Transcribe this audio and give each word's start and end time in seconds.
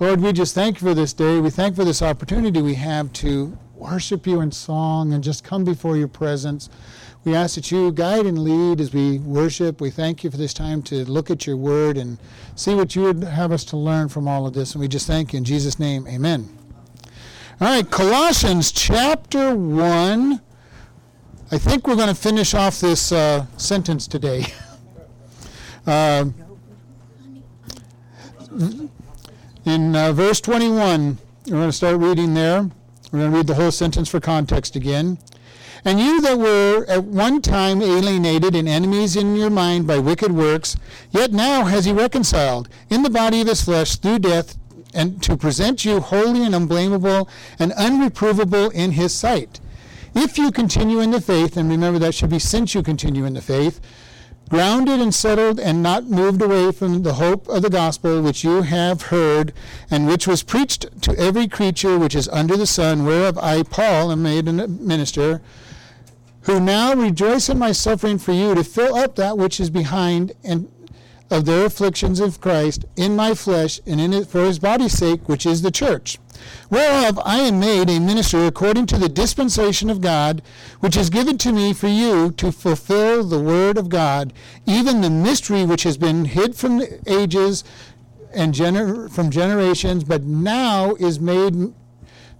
Lord, 0.00 0.22
we 0.22 0.32
just 0.32 0.54
thank 0.54 0.80
you 0.80 0.88
for 0.88 0.94
this 0.94 1.12
day. 1.12 1.40
We 1.40 1.50
thank 1.50 1.72
you 1.72 1.76
for 1.76 1.84
this 1.84 2.00
opportunity 2.00 2.62
we 2.62 2.76
have 2.76 3.12
to 3.12 3.58
worship 3.74 4.26
you 4.26 4.40
in 4.40 4.50
song 4.50 5.12
and 5.12 5.22
just 5.22 5.44
come 5.44 5.62
before 5.62 5.94
your 5.94 6.08
presence. 6.08 6.70
We 7.22 7.34
ask 7.34 7.56
that 7.56 7.70
you 7.70 7.92
guide 7.92 8.24
and 8.24 8.38
lead 8.38 8.80
as 8.80 8.94
we 8.94 9.18
worship. 9.18 9.78
We 9.78 9.90
thank 9.90 10.24
you 10.24 10.30
for 10.30 10.38
this 10.38 10.54
time 10.54 10.80
to 10.84 11.04
look 11.04 11.30
at 11.30 11.46
your 11.46 11.58
word 11.58 11.98
and 11.98 12.16
see 12.56 12.74
what 12.74 12.96
you 12.96 13.02
would 13.02 13.22
have 13.24 13.52
us 13.52 13.62
to 13.66 13.76
learn 13.76 14.08
from 14.08 14.26
all 14.26 14.46
of 14.46 14.54
this. 14.54 14.72
And 14.72 14.80
we 14.80 14.88
just 14.88 15.06
thank 15.06 15.34
you 15.34 15.36
in 15.36 15.44
Jesus' 15.44 15.78
name. 15.78 16.08
Amen. 16.08 16.48
All 17.60 17.68
right, 17.68 17.90
Colossians 17.90 18.72
chapter 18.72 19.54
1. 19.54 20.40
I 21.52 21.58
think 21.58 21.86
we're 21.86 21.96
going 21.96 22.08
to 22.08 22.14
finish 22.14 22.54
off 22.54 22.80
this 22.80 23.12
uh, 23.12 23.44
sentence 23.58 24.08
today. 24.08 24.46
uh, 25.86 26.24
in 29.64 29.94
uh, 29.94 30.12
verse 30.12 30.40
21, 30.40 31.18
we're 31.46 31.52
going 31.52 31.68
to 31.68 31.72
start 31.72 31.98
reading 31.98 32.34
there. 32.34 32.70
We're 33.12 33.20
going 33.20 33.30
to 33.32 33.36
read 33.36 33.46
the 33.46 33.54
whole 33.54 33.70
sentence 33.70 34.08
for 34.08 34.20
context 34.20 34.76
again. 34.76 35.18
And 35.84 35.98
you 35.98 36.20
that 36.20 36.38
were 36.38 36.84
at 36.88 37.04
one 37.04 37.40
time 37.40 37.80
alienated 37.80 38.54
and 38.54 38.68
enemies 38.68 39.16
in 39.16 39.36
your 39.36 39.50
mind 39.50 39.86
by 39.86 39.98
wicked 39.98 40.32
works, 40.32 40.76
yet 41.10 41.32
now 41.32 41.64
has 41.64 41.86
he 41.86 41.92
reconciled 41.92 42.68
in 42.90 43.02
the 43.02 43.10
body 43.10 43.40
of 43.40 43.48
his 43.48 43.62
flesh 43.62 43.96
through 43.96 44.20
death, 44.20 44.56
and 44.92 45.22
to 45.22 45.36
present 45.36 45.84
you 45.84 46.00
holy 46.00 46.44
and 46.44 46.54
unblameable 46.54 47.28
and 47.58 47.72
unreprovable 47.72 48.72
in 48.72 48.92
his 48.92 49.14
sight. 49.14 49.60
If 50.14 50.36
you 50.36 50.50
continue 50.50 51.00
in 51.00 51.12
the 51.12 51.20
faith, 51.20 51.56
and 51.56 51.70
remember 51.70 51.98
that 52.00 52.14
should 52.14 52.30
be 52.30 52.40
since 52.40 52.74
you 52.74 52.82
continue 52.82 53.24
in 53.24 53.34
the 53.34 53.40
faith, 53.40 53.80
grounded 54.50 55.00
and 55.00 55.14
settled 55.14 55.60
and 55.60 55.80
not 55.80 56.04
moved 56.04 56.42
away 56.42 56.72
from 56.72 57.04
the 57.04 57.14
hope 57.14 57.48
of 57.48 57.62
the 57.62 57.70
gospel 57.70 58.20
which 58.20 58.42
you 58.42 58.62
have 58.62 59.02
heard 59.02 59.52
and 59.90 60.08
which 60.08 60.26
was 60.26 60.42
preached 60.42 61.00
to 61.00 61.16
every 61.16 61.46
creature 61.46 61.96
which 61.96 62.16
is 62.16 62.28
under 62.28 62.56
the 62.56 62.66
sun, 62.66 63.06
whereof 63.06 63.38
I, 63.38 63.62
Paul, 63.62 64.10
am 64.10 64.24
made 64.24 64.48
a 64.48 64.52
minister, 64.52 65.40
who 66.42 66.58
now 66.58 66.94
rejoice 66.94 67.48
in 67.48 67.58
my 67.58 67.70
suffering 67.70 68.18
for 68.18 68.32
you 68.32 68.54
to 68.56 68.64
fill 68.64 68.96
up 68.96 69.14
that 69.14 69.38
which 69.38 69.60
is 69.60 69.70
behind 69.70 70.32
and 70.42 70.70
of 71.30 71.44
their 71.44 71.64
afflictions 71.64 72.18
of 72.18 72.40
Christ 72.40 72.84
in 72.96 73.14
my 73.14 73.34
flesh 73.34 73.80
and 73.86 74.00
in 74.00 74.12
it 74.12 74.26
for 74.26 74.44
his 74.44 74.58
body's 74.58 74.92
sake, 74.92 75.28
which 75.28 75.46
is 75.46 75.62
the 75.62 75.70
church 75.70 76.18
whereof 76.68 77.20
I 77.24 77.38
am 77.38 77.60
made 77.60 77.90
a 77.90 78.00
minister 78.00 78.44
according 78.46 78.86
to 78.86 78.98
the 78.98 79.08
dispensation 79.08 79.90
of 79.90 80.00
God, 80.00 80.42
which 80.80 80.96
is 80.96 81.10
given 81.10 81.38
to 81.38 81.52
me 81.52 81.72
for 81.72 81.88
you 81.88 82.30
to 82.32 82.52
fulfill 82.52 83.24
the 83.24 83.40
word 83.40 83.76
of 83.78 83.88
God, 83.88 84.32
even 84.66 85.00
the 85.00 85.10
mystery 85.10 85.64
which 85.64 85.82
has 85.82 85.96
been 85.96 86.24
hid 86.24 86.54
from 86.56 86.78
the 86.78 87.00
ages 87.06 87.64
and 88.32 88.54
gener- 88.54 89.10
from 89.10 89.30
generations, 89.30 90.04
but 90.04 90.22
now 90.22 90.94
is 90.96 91.20
made 91.20 91.72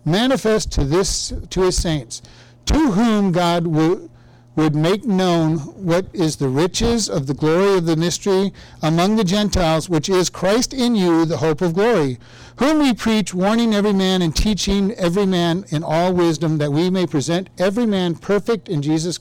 manifest 0.05 0.73
to 0.73 0.85
this 0.85 1.33
to 1.51 1.63
his 1.63 1.77
saints, 1.77 2.23
to 2.67 2.93
whom 2.93 3.33
God 3.33 3.67
will 3.67 4.11
would 4.57 4.75
make 4.75 5.05
known 5.05 5.59
what 5.59 6.07
is 6.13 6.37
the 6.37 6.49
riches 6.49 7.09
of 7.09 7.27
the 7.27 7.35
glory 7.35 7.79
of 7.79 7.87
the 7.87 7.97
mystery 7.97 8.53
among 8.83 9.17
the 9.17 9.25
Gentiles, 9.25 9.89
which 9.89 10.09
is 10.09 10.29
Christ 10.29 10.75
in 10.75 10.95
you, 10.95 11.25
the 11.25 11.39
hope 11.39 11.63
of 11.63 11.75
glory, 11.75 12.19
whom 12.57 12.79
we 12.81 12.93
preach, 12.93 13.33
warning 13.33 13.75
every 13.75 13.93
man 13.93 14.23
and 14.23 14.35
teaching 14.35 14.93
every 14.93 15.25
man 15.25 15.65
in 15.71 15.83
all 15.85 16.13
wisdom, 16.13 16.59
that 16.59 16.73
we 16.73 16.91
may 16.91 17.07
present 17.07 17.49
every 17.59 17.87
man 17.87 18.17
perfect 18.17 18.69
in 18.69 18.83
Jesus 18.83 19.19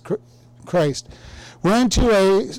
Christ. 0.66 1.08
Whereunto 1.62 2.10
I 2.12 2.50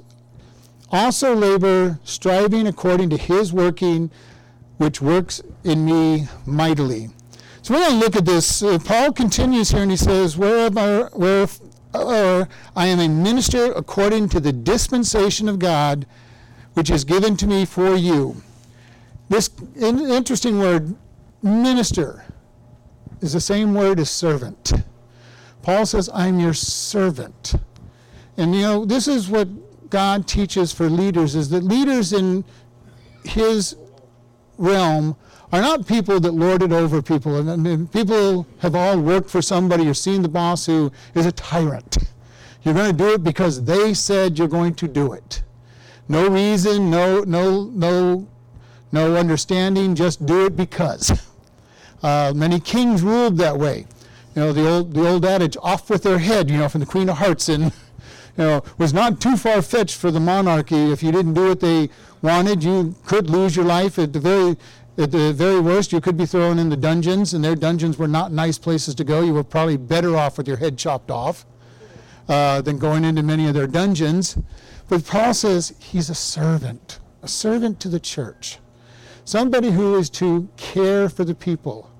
also 0.90 1.34
labor, 1.34 1.98
striving 2.04 2.66
according 2.66 3.10
to 3.10 3.16
his 3.16 3.52
working, 3.52 4.10
which 4.78 5.02
works 5.02 5.42
in 5.64 5.84
me 5.84 6.28
mightily. 6.46 7.10
So 7.62 7.74
we're 7.74 7.80
going 7.80 8.00
to 8.00 8.04
look 8.04 8.16
at 8.16 8.24
this. 8.24 8.62
Uh, 8.62 8.78
Paul 8.78 9.12
continues 9.12 9.70
here 9.70 9.82
and 9.82 9.90
he 9.90 9.96
says, 9.96 10.36
Wherever, 10.36 11.10
where 11.12 11.46
or 11.94 12.48
I 12.76 12.86
am 12.86 13.00
a 13.00 13.08
minister 13.08 13.72
according 13.72 14.28
to 14.30 14.40
the 14.40 14.52
dispensation 14.52 15.48
of 15.48 15.58
God, 15.58 16.06
which 16.74 16.90
is 16.90 17.04
given 17.04 17.36
to 17.38 17.46
me 17.46 17.64
for 17.64 17.94
you. 17.94 18.42
This 19.28 19.50
interesting 19.76 20.58
word, 20.58 20.94
minister, 21.42 22.24
is 23.20 23.32
the 23.32 23.40
same 23.40 23.74
word 23.74 24.00
as 24.00 24.10
servant. 24.10 24.72
Paul 25.62 25.86
says, 25.86 26.08
I'm 26.12 26.40
your 26.40 26.54
servant. 26.54 27.54
And 28.36 28.54
you 28.54 28.62
know, 28.62 28.84
this 28.84 29.06
is 29.06 29.28
what 29.28 29.48
God 29.90 30.26
teaches 30.26 30.72
for 30.72 30.88
leaders 30.88 31.34
is 31.34 31.50
that 31.50 31.64
leaders 31.64 32.12
in 32.12 32.44
his 33.24 33.76
realm 34.56 35.16
are 35.52 35.60
not 35.60 35.86
people 35.86 36.20
that 36.20 36.32
lord 36.32 36.62
it 36.62 36.72
over 36.72 37.02
people. 37.02 37.36
And, 37.36 37.62
mean, 37.62 37.88
people 37.88 38.46
have 38.60 38.74
all 38.74 38.98
worked 39.00 39.30
for 39.30 39.42
somebody 39.42 39.88
or 39.88 39.94
seen 39.94 40.22
the 40.22 40.28
boss 40.28 40.66
who 40.66 40.92
is 41.14 41.26
a 41.26 41.32
tyrant. 41.32 41.98
You're 42.62 42.74
going 42.74 42.90
to 42.90 42.96
do 42.96 43.14
it 43.14 43.24
because 43.24 43.64
they 43.64 43.94
said 43.94 44.38
you're 44.38 44.48
going 44.48 44.74
to 44.74 44.88
do 44.88 45.12
it. 45.12 45.42
No 46.08 46.28
reason, 46.28 46.90
no, 46.90 47.20
no, 47.20 47.64
no, 47.64 48.28
no 48.92 49.16
understanding. 49.16 49.94
Just 49.94 50.26
do 50.26 50.46
it 50.46 50.56
because. 50.56 51.26
Uh, 52.02 52.32
many 52.34 52.58
kings 52.58 53.02
ruled 53.02 53.36
that 53.36 53.58
way. 53.58 53.86
You 54.34 54.42
know 54.42 54.52
the 54.52 54.66
old 54.66 54.94
the 54.94 55.06
old 55.06 55.24
adage, 55.26 55.56
"Off 55.62 55.90
with 55.90 56.02
their 56.02 56.18
head." 56.18 56.48
You 56.48 56.56
know, 56.56 56.68
from 56.68 56.80
the 56.80 56.86
Queen 56.86 57.08
of 57.08 57.18
Hearts, 57.18 57.48
and 57.48 57.64
you 57.64 57.70
know 58.38 58.62
was 58.78 58.94
not 58.94 59.20
too 59.20 59.36
far 59.36 59.60
fetched 59.60 59.96
for 59.96 60.10
the 60.10 60.20
monarchy. 60.20 60.92
If 60.92 61.02
you 61.02 61.12
didn't 61.12 61.34
do 61.34 61.48
what 61.48 61.60
they 61.60 61.90
wanted, 62.22 62.64
you 62.64 62.94
could 63.04 63.28
lose 63.28 63.54
your 63.54 63.64
life. 63.66 63.98
At 63.98 64.12
the 64.12 64.20
very 64.20 64.56
at 65.00 65.10
the 65.10 65.32
very 65.32 65.60
worst, 65.60 65.92
you 65.92 66.00
could 66.00 66.16
be 66.16 66.26
thrown 66.26 66.58
in 66.58 66.68
the 66.68 66.76
dungeons, 66.76 67.32
and 67.32 67.42
their 67.42 67.56
dungeons 67.56 67.98
were 67.98 68.08
not 68.08 68.32
nice 68.32 68.58
places 68.58 68.94
to 68.96 69.04
go. 69.04 69.22
You 69.22 69.32
were 69.32 69.44
probably 69.44 69.76
better 69.76 70.16
off 70.16 70.36
with 70.36 70.46
your 70.46 70.58
head 70.58 70.76
chopped 70.76 71.10
off 71.10 71.46
uh, 72.28 72.60
than 72.60 72.78
going 72.78 73.04
into 73.04 73.22
many 73.22 73.48
of 73.48 73.54
their 73.54 73.66
dungeons. 73.66 74.36
But 74.88 75.06
Paul 75.06 75.32
says 75.34 75.74
he's 75.80 76.10
a 76.10 76.14
servant, 76.14 76.98
a 77.22 77.28
servant 77.28 77.80
to 77.80 77.88
the 77.88 78.00
church, 78.00 78.58
somebody 79.24 79.70
who 79.70 79.96
is 79.96 80.10
to 80.10 80.48
care 80.56 81.08
for 81.08 81.24
the 81.24 81.34
people. 81.34 81.90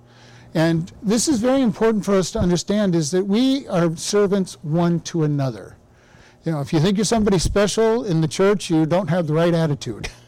And 0.55 0.93
this 1.03 1.29
is 1.29 1.41
very 1.41 1.63
important 1.63 2.05
for 2.05 2.15
us 2.15 2.31
to 2.33 2.39
understand 2.39 2.95
is 2.95 3.13
that 3.13 3.25
we 3.25 3.67
are 3.69 3.97
servants 3.97 4.55
one 4.63 5.01
to 5.01 5.23
another. 5.23 5.77
You 6.45 6.53
know, 6.53 6.61
if 6.61 6.73
you 6.73 6.81
think 6.81 6.99
you're 6.99 7.05
somebody 7.05 7.39
special 7.39 8.05
in 8.05 8.21
the 8.21 8.29
church, 8.29 8.69
you 8.71 8.85
don't 8.87 9.09
have 9.09 9.27
the 9.27 9.35
right 9.35 9.55
attitude. 9.55 10.09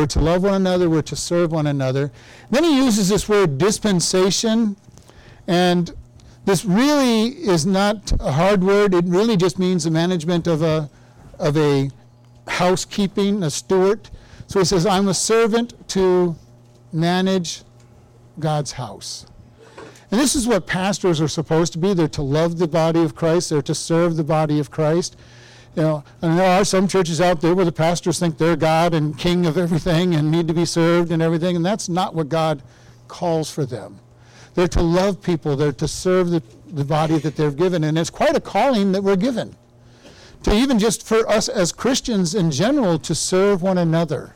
We're 0.00 0.06
to 0.06 0.20
love 0.20 0.44
one 0.44 0.54
another, 0.54 0.88
we're 0.88 1.02
to 1.02 1.14
serve 1.14 1.52
one 1.52 1.66
another. 1.66 2.10
Then 2.48 2.64
he 2.64 2.74
uses 2.74 3.10
this 3.10 3.28
word 3.28 3.58
dispensation, 3.58 4.76
and 5.46 5.94
this 6.46 6.64
really 6.64 7.24
is 7.26 7.66
not 7.66 8.10
a 8.18 8.32
hard 8.32 8.64
word. 8.64 8.94
It 8.94 9.04
really 9.04 9.36
just 9.36 9.58
means 9.58 9.84
the 9.84 9.90
management 9.90 10.46
of 10.46 10.62
a, 10.62 10.88
of 11.38 11.54
a 11.58 11.90
housekeeping, 12.48 13.42
a 13.42 13.50
steward. 13.50 14.08
So 14.46 14.60
he 14.60 14.64
says, 14.64 14.86
I'm 14.86 15.08
a 15.08 15.12
servant 15.12 15.74
to 15.90 16.34
manage 16.94 17.60
God's 18.38 18.72
house. 18.72 19.26
And 20.10 20.18
this 20.18 20.34
is 20.34 20.48
what 20.48 20.66
pastors 20.66 21.20
are 21.20 21.28
supposed 21.28 21.74
to 21.74 21.78
be. 21.78 21.92
They're 21.92 22.08
to 22.08 22.22
love 22.22 22.56
the 22.56 22.66
body 22.66 23.02
of 23.02 23.14
Christ, 23.14 23.50
they're 23.50 23.60
to 23.60 23.74
serve 23.74 24.16
the 24.16 24.24
body 24.24 24.58
of 24.58 24.70
Christ. 24.70 25.18
You 25.76 25.82
know, 25.82 26.04
and 26.20 26.38
there 26.38 26.58
are 26.58 26.64
some 26.64 26.88
churches 26.88 27.20
out 27.20 27.40
there 27.40 27.54
where 27.54 27.64
the 27.64 27.72
pastors 27.72 28.18
think 28.18 28.38
they're 28.38 28.56
God 28.56 28.92
and 28.92 29.16
king 29.16 29.46
of 29.46 29.56
everything 29.56 30.14
and 30.14 30.30
need 30.30 30.48
to 30.48 30.54
be 30.54 30.64
served 30.64 31.12
and 31.12 31.22
everything, 31.22 31.54
and 31.54 31.64
that's 31.64 31.88
not 31.88 32.14
what 32.14 32.28
God 32.28 32.62
calls 33.06 33.50
for 33.50 33.64
them. 33.64 34.00
They're 34.54 34.68
to 34.68 34.82
love 34.82 35.22
people, 35.22 35.54
they're 35.54 35.72
to 35.72 35.86
serve 35.86 36.30
the, 36.30 36.42
the 36.66 36.84
body 36.84 37.18
that 37.18 37.36
they're 37.36 37.52
given, 37.52 37.84
and 37.84 37.96
it's 37.96 38.10
quite 38.10 38.36
a 38.36 38.40
calling 38.40 38.92
that 38.92 39.02
we're 39.02 39.16
given. 39.16 39.54
To 40.42 40.54
even 40.54 40.78
just 40.78 41.06
for 41.06 41.28
us 41.28 41.48
as 41.48 41.70
Christians 41.70 42.34
in 42.34 42.50
general 42.50 42.98
to 43.00 43.14
serve 43.14 43.62
one 43.62 43.78
another, 43.78 44.34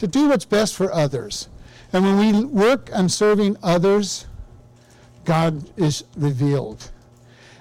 to 0.00 0.06
do 0.06 0.28
what's 0.28 0.44
best 0.44 0.74
for 0.74 0.92
others. 0.92 1.48
And 1.92 2.04
when 2.04 2.18
we 2.18 2.44
work 2.44 2.90
on 2.92 3.08
serving 3.08 3.56
others, 3.62 4.26
God 5.24 5.70
is 5.78 6.04
revealed. 6.16 6.90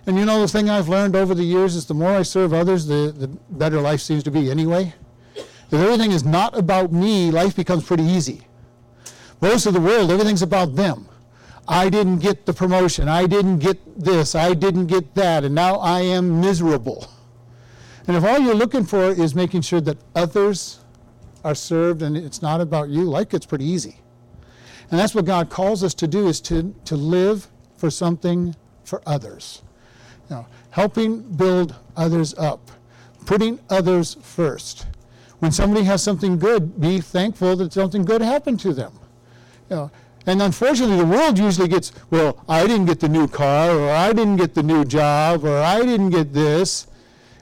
And 0.07 0.17
you 0.17 0.23
know, 0.23 0.39
the 0.39 0.47
thing 0.47 0.69
I've 0.69 0.87
learned 0.87 1.17
over 1.17 1.35
the 1.35 1.43
years 1.43 1.75
is 1.75 1.85
the 1.85 1.93
more 1.93 2.11
I 2.11 2.21
serve 2.21 2.53
others, 2.53 2.87
the, 2.87 3.13
the 3.15 3.27
better 3.27 3.81
life 3.81 3.99
seems 3.99 4.23
to 4.23 4.31
be 4.31 4.49
anyway. 4.49 4.93
If 5.35 5.73
everything 5.73 6.11
is 6.11 6.23
not 6.23 6.57
about 6.57 6.93
me, 6.93 7.29
life 7.29 7.57
becomes 7.57 7.83
pretty 7.83 8.03
easy. 8.03 8.47
Most 9.41 9.65
of 9.65 9.73
the 9.73 9.81
world, 9.81 10.09
everything's 10.09 10.41
about 10.41 10.77
them. 10.77 11.09
I 11.67 11.89
didn't 11.89 12.19
get 12.19 12.45
the 12.45 12.53
promotion. 12.53 13.09
I 13.09 13.27
didn't 13.27 13.59
get 13.59 14.01
this. 14.01 14.33
I 14.33 14.53
didn't 14.53 14.87
get 14.87 15.13
that. 15.15 15.43
And 15.43 15.53
now 15.53 15.75
I 15.75 15.99
am 15.99 16.39
miserable. 16.39 17.11
And 18.07 18.15
if 18.15 18.23
all 18.23 18.39
you're 18.39 18.55
looking 18.55 18.85
for 18.85 19.11
is 19.11 19.35
making 19.35 19.61
sure 19.63 19.81
that 19.81 19.97
others 20.15 20.79
are 21.43 21.53
served 21.53 22.01
and 22.01 22.15
it's 22.15 22.41
not 22.41 22.61
about 22.61 22.87
you, 22.87 23.03
life 23.03 23.27
gets 23.27 23.45
pretty 23.45 23.65
easy. 23.65 23.99
And 24.89 24.97
that's 24.97 25.13
what 25.13 25.25
God 25.25 25.49
calls 25.49 25.83
us 25.83 25.93
to 25.95 26.07
do 26.07 26.29
is 26.29 26.39
to, 26.41 26.73
to 26.85 26.95
live 26.95 27.49
for 27.75 27.91
something 27.91 28.55
for 28.85 29.01
others. 29.05 29.63
Know, 30.29 30.45
helping 30.71 31.21
build 31.21 31.75
others 31.95 32.33
up, 32.35 32.71
putting 33.25 33.59
others 33.69 34.17
first. 34.21 34.85
When 35.39 35.51
somebody 35.51 35.85
has 35.85 36.03
something 36.03 36.37
good, 36.37 36.81
be 36.81 36.99
thankful 36.99 37.55
that 37.57 37.71
something 37.71 38.03
good 38.03 38.21
happened 38.21 38.59
to 38.61 38.73
them. 38.73 38.91
You 39.69 39.75
know, 39.75 39.91
And 40.25 40.41
unfortunately, 40.41 40.97
the 40.97 41.05
world 41.05 41.39
usually 41.39 41.69
gets, 41.69 41.91
well, 42.09 42.43
I 42.49 42.67
didn't 42.67 42.87
get 42.87 42.99
the 42.99 43.07
new 43.07 43.27
car, 43.27 43.71
or 43.71 43.89
I 43.89 44.11
didn't 44.11 44.37
get 44.37 44.53
the 44.53 44.63
new 44.63 44.83
job, 44.83 45.45
or 45.45 45.57
I 45.59 45.83
didn't 45.83 46.09
get 46.09 46.33
this. 46.33 46.87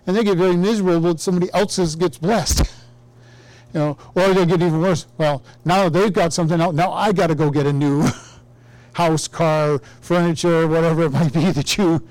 And 0.05 0.15
they 0.15 0.23
get 0.23 0.37
very 0.37 0.55
miserable 0.55 0.99
when 0.99 1.17
somebody 1.17 1.51
else's 1.53 1.95
gets 1.95 2.19
blessed. 2.19 2.59
you 3.73 3.79
know, 3.79 3.97
or 4.13 4.33
they 4.33 4.45
get 4.45 4.61
even 4.61 4.81
worse. 4.81 5.07
Well, 5.17 5.41
now 5.63 5.89
they've 5.89 6.13
got 6.13 6.33
something 6.33 6.61
else. 6.61 6.75
Now 6.75 6.91
I 6.91 7.11
got 7.11 7.27
to 7.27 7.35
go 7.35 7.49
get 7.49 7.65
a 7.65 7.73
new 7.73 8.07
house, 8.93 9.27
car, 9.27 9.81
furniture, 10.01 10.67
whatever 10.67 11.03
it 11.03 11.11
might 11.11 11.33
be 11.33 11.51
that 11.51 11.77
you 11.77 12.07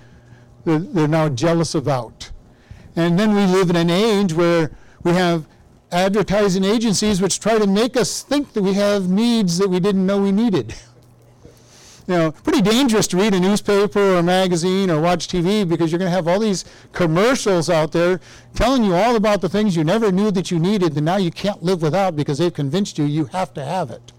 they're 0.64 1.08
now 1.08 1.28
jealous 1.28 1.74
about. 1.74 2.30
And 2.96 3.18
then 3.18 3.34
we 3.34 3.46
live 3.46 3.70
in 3.70 3.76
an 3.76 3.90
age 3.90 4.32
where 4.32 4.70
we 5.02 5.12
have 5.12 5.46
advertising 5.92 6.64
agencies 6.64 7.20
which 7.20 7.40
try 7.40 7.58
to 7.58 7.66
make 7.66 7.96
us 7.96 8.22
think 8.22 8.52
that 8.52 8.62
we 8.62 8.74
have 8.74 9.08
needs 9.08 9.58
that 9.58 9.68
we 9.68 9.80
didn't 9.80 10.04
know 10.06 10.20
we 10.20 10.32
needed. 10.32 10.74
You 12.06 12.14
know, 12.16 12.32
pretty 12.32 12.60
dangerous 12.60 13.06
to 13.08 13.16
read 13.16 13.32
a 13.32 13.40
newspaper 13.40 13.98
or 13.98 14.18
a 14.18 14.22
magazine 14.22 14.90
or 14.90 15.00
watch 15.00 15.26
TV 15.26 15.66
because 15.66 15.90
you're 15.90 15.98
going 15.98 16.10
to 16.10 16.14
have 16.14 16.28
all 16.28 16.38
these 16.38 16.66
commercials 16.92 17.70
out 17.70 17.92
there 17.92 18.20
telling 18.54 18.84
you 18.84 18.94
all 18.94 19.16
about 19.16 19.40
the 19.40 19.48
things 19.48 19.74
you 19.74 19.84
never 19.84 20.12
knew 20.12 20.30
that 20.32 20.50
you 20.50 20.58
needed 20.58 20.94
and 20.96 21.06
now 21.06 21.16
you 21.16 21.30
can't 21.30 21.62
live 21.62 21.80
without 21.80 22.14
because 22.14 22.36
they've 22.36 22.52
convinced 22.52 22.98
you 22.98 23.06
you 23.06 23.24
have 23.26 23.54
to 23.54 23.64
have 23.64 23.90
it. 23.90 24.12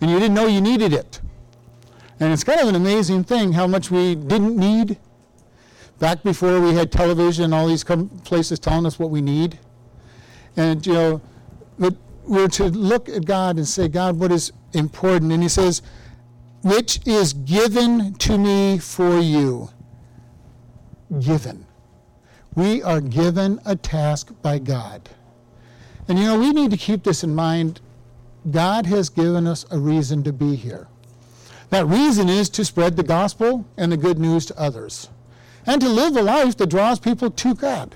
And 0.00 0.10
you 0.10 0.18
didn't 0.18 0.32
know 0.32 0.46
you 0.46 0.62
needed 0.62 0.94
it. 0.94 1.20
And 2.20 2.32
it's 2.32 2.42
kind 2.42 2.58
of 2.58 2.68
an 2.68 2.74
amazing 2.74 3.22
thing 3.24 3.52
how 3.52 3.66
much 3.66 3.90
we 3.90 4.14
didn't 4.14 4.56
need 4.56 4.96
back 5.98 6.22
before 6.22 6.60
we 6.60 6.74
had 6.74 6.92
television, 6.92 7.46
and 7.46 7.54
all 7.54 7.66
these 7.66 7.84
com- 7.84 8.08
places 8.24 8.58
telling 8.58 8.86
us 8.86 8.98
what 8.98 9.10
we 9.10 9.20
need. 9.20 9.58
And, 10.56 10.84
you 10.86 10.92
know, 10.92 11.20
but 11.78 11.94
we're 12.24 12.48
to 12.48 12.64
look 12.64 13.08
at 13.08 13.24
God 13.24 13.56
and 13.56 13.66
say, 13.66 13.88
God, 13.88 14.18
what 14.18 14.32
is 14.32 14.52
important? 14.72 15.32
And 15.32 15.42
He 15.42 15.48
says, 15.48 15.82
which 16.62 17.06
is 17.06 17.32
given 17.32 18.14
to 18.14 18.36
me 18.36 18.78
for 18.78 19.18
you. 19.18 19.70
Given. 21.20 21.66
We 22.54 22.82
are 22.82 23.00
given 23.00 23.60
a 23.64 23.76
task 23.76 24.32
by 24.42 24.58
God. 24.58 25.08
And 26.08 26.18
you 26.18 26.24
know, 26.24 26.38
we 26.38 26.52
need 26.52 26.70
to 26.72 26.76
keep 26.76 27.04
this 27.04 27.22
in 27.22 27.34
mind. 27.34 27.80
God 28.50 28.86
has 28.86 29.08
given 29.08 29.46
us 29.46 29.64
a 29.70 29.78
reason 29.78 30.22
to 30.24 30.32
be 30.32 30.56
here. 30.56 30.88
That 31.70 31.86
reason 31.86 32.28
is 32.28 32.48
to 32.50 32.64
spread 32.64 32.96
the 32.96 33.02
gospel 33.02 33.66
and 33.76 33.92
the 33.92 33.96
good 33.96 34.18
news 34.18 34.46
to 34.46 34.58
others 34.58 35.08
and 35.68 35.82
to 35.82 35.88
live 35.88 36.16
a 36.16 36.22
life 36.22 36.56
that 36.56 36.70
draws 36.70 36.98
people 36.98 37.30
to 37.30 37.54
God. 37.54 37.94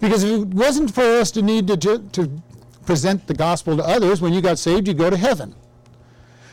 Because 0.00 0.24
if 0.24 0.40
it 0.40 0.48
wasn't 0.48 0.92
for 0.92 1.02
us 1.02 1.30
to 1.32 1.42
need 1.42 1.68
to, 1.68 1.76
to 1.76 2.42
present 2.86 3.26
the 3.26 3.34
gospel 3.34 3.76
to 3.76 3.84
others, 3.84 4.22
when 4.22 4.32
you 4.32 4.40
got 4.40 4.58
saved, 4.58 4.88
you'd 4.88 4.96
go 4.96 5.10
to 5.10 5.16
heaven. 5.18 5.54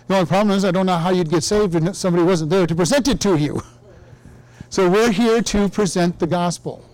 The 0.08 0.16
only 0.16 0.28
problem 0.28 0.56
is 0.56 0.66
I 0.66 0.72
don't 0.72 0.86
know 0.86 0.98
how 0.98 1.12
you'd 1.12 1.30
get 1.30 1.44
saved 1.44 1.74
if 1.74 1.96
somebody 1.96 2.26
wasn't 2.26 2.50
there 2.50 2.68
to 2.68 2.76
present 2.76 3.08
it 3.08 3.22
to 3.22 3.38
you. 3.38 3.62
So 4.70 4.90
we're 4.90 5.12
here 5.12 5.42
to 5.42 5.70
present 5.70 6.20
the 6.20 6.28
gospel. 6.28 6.86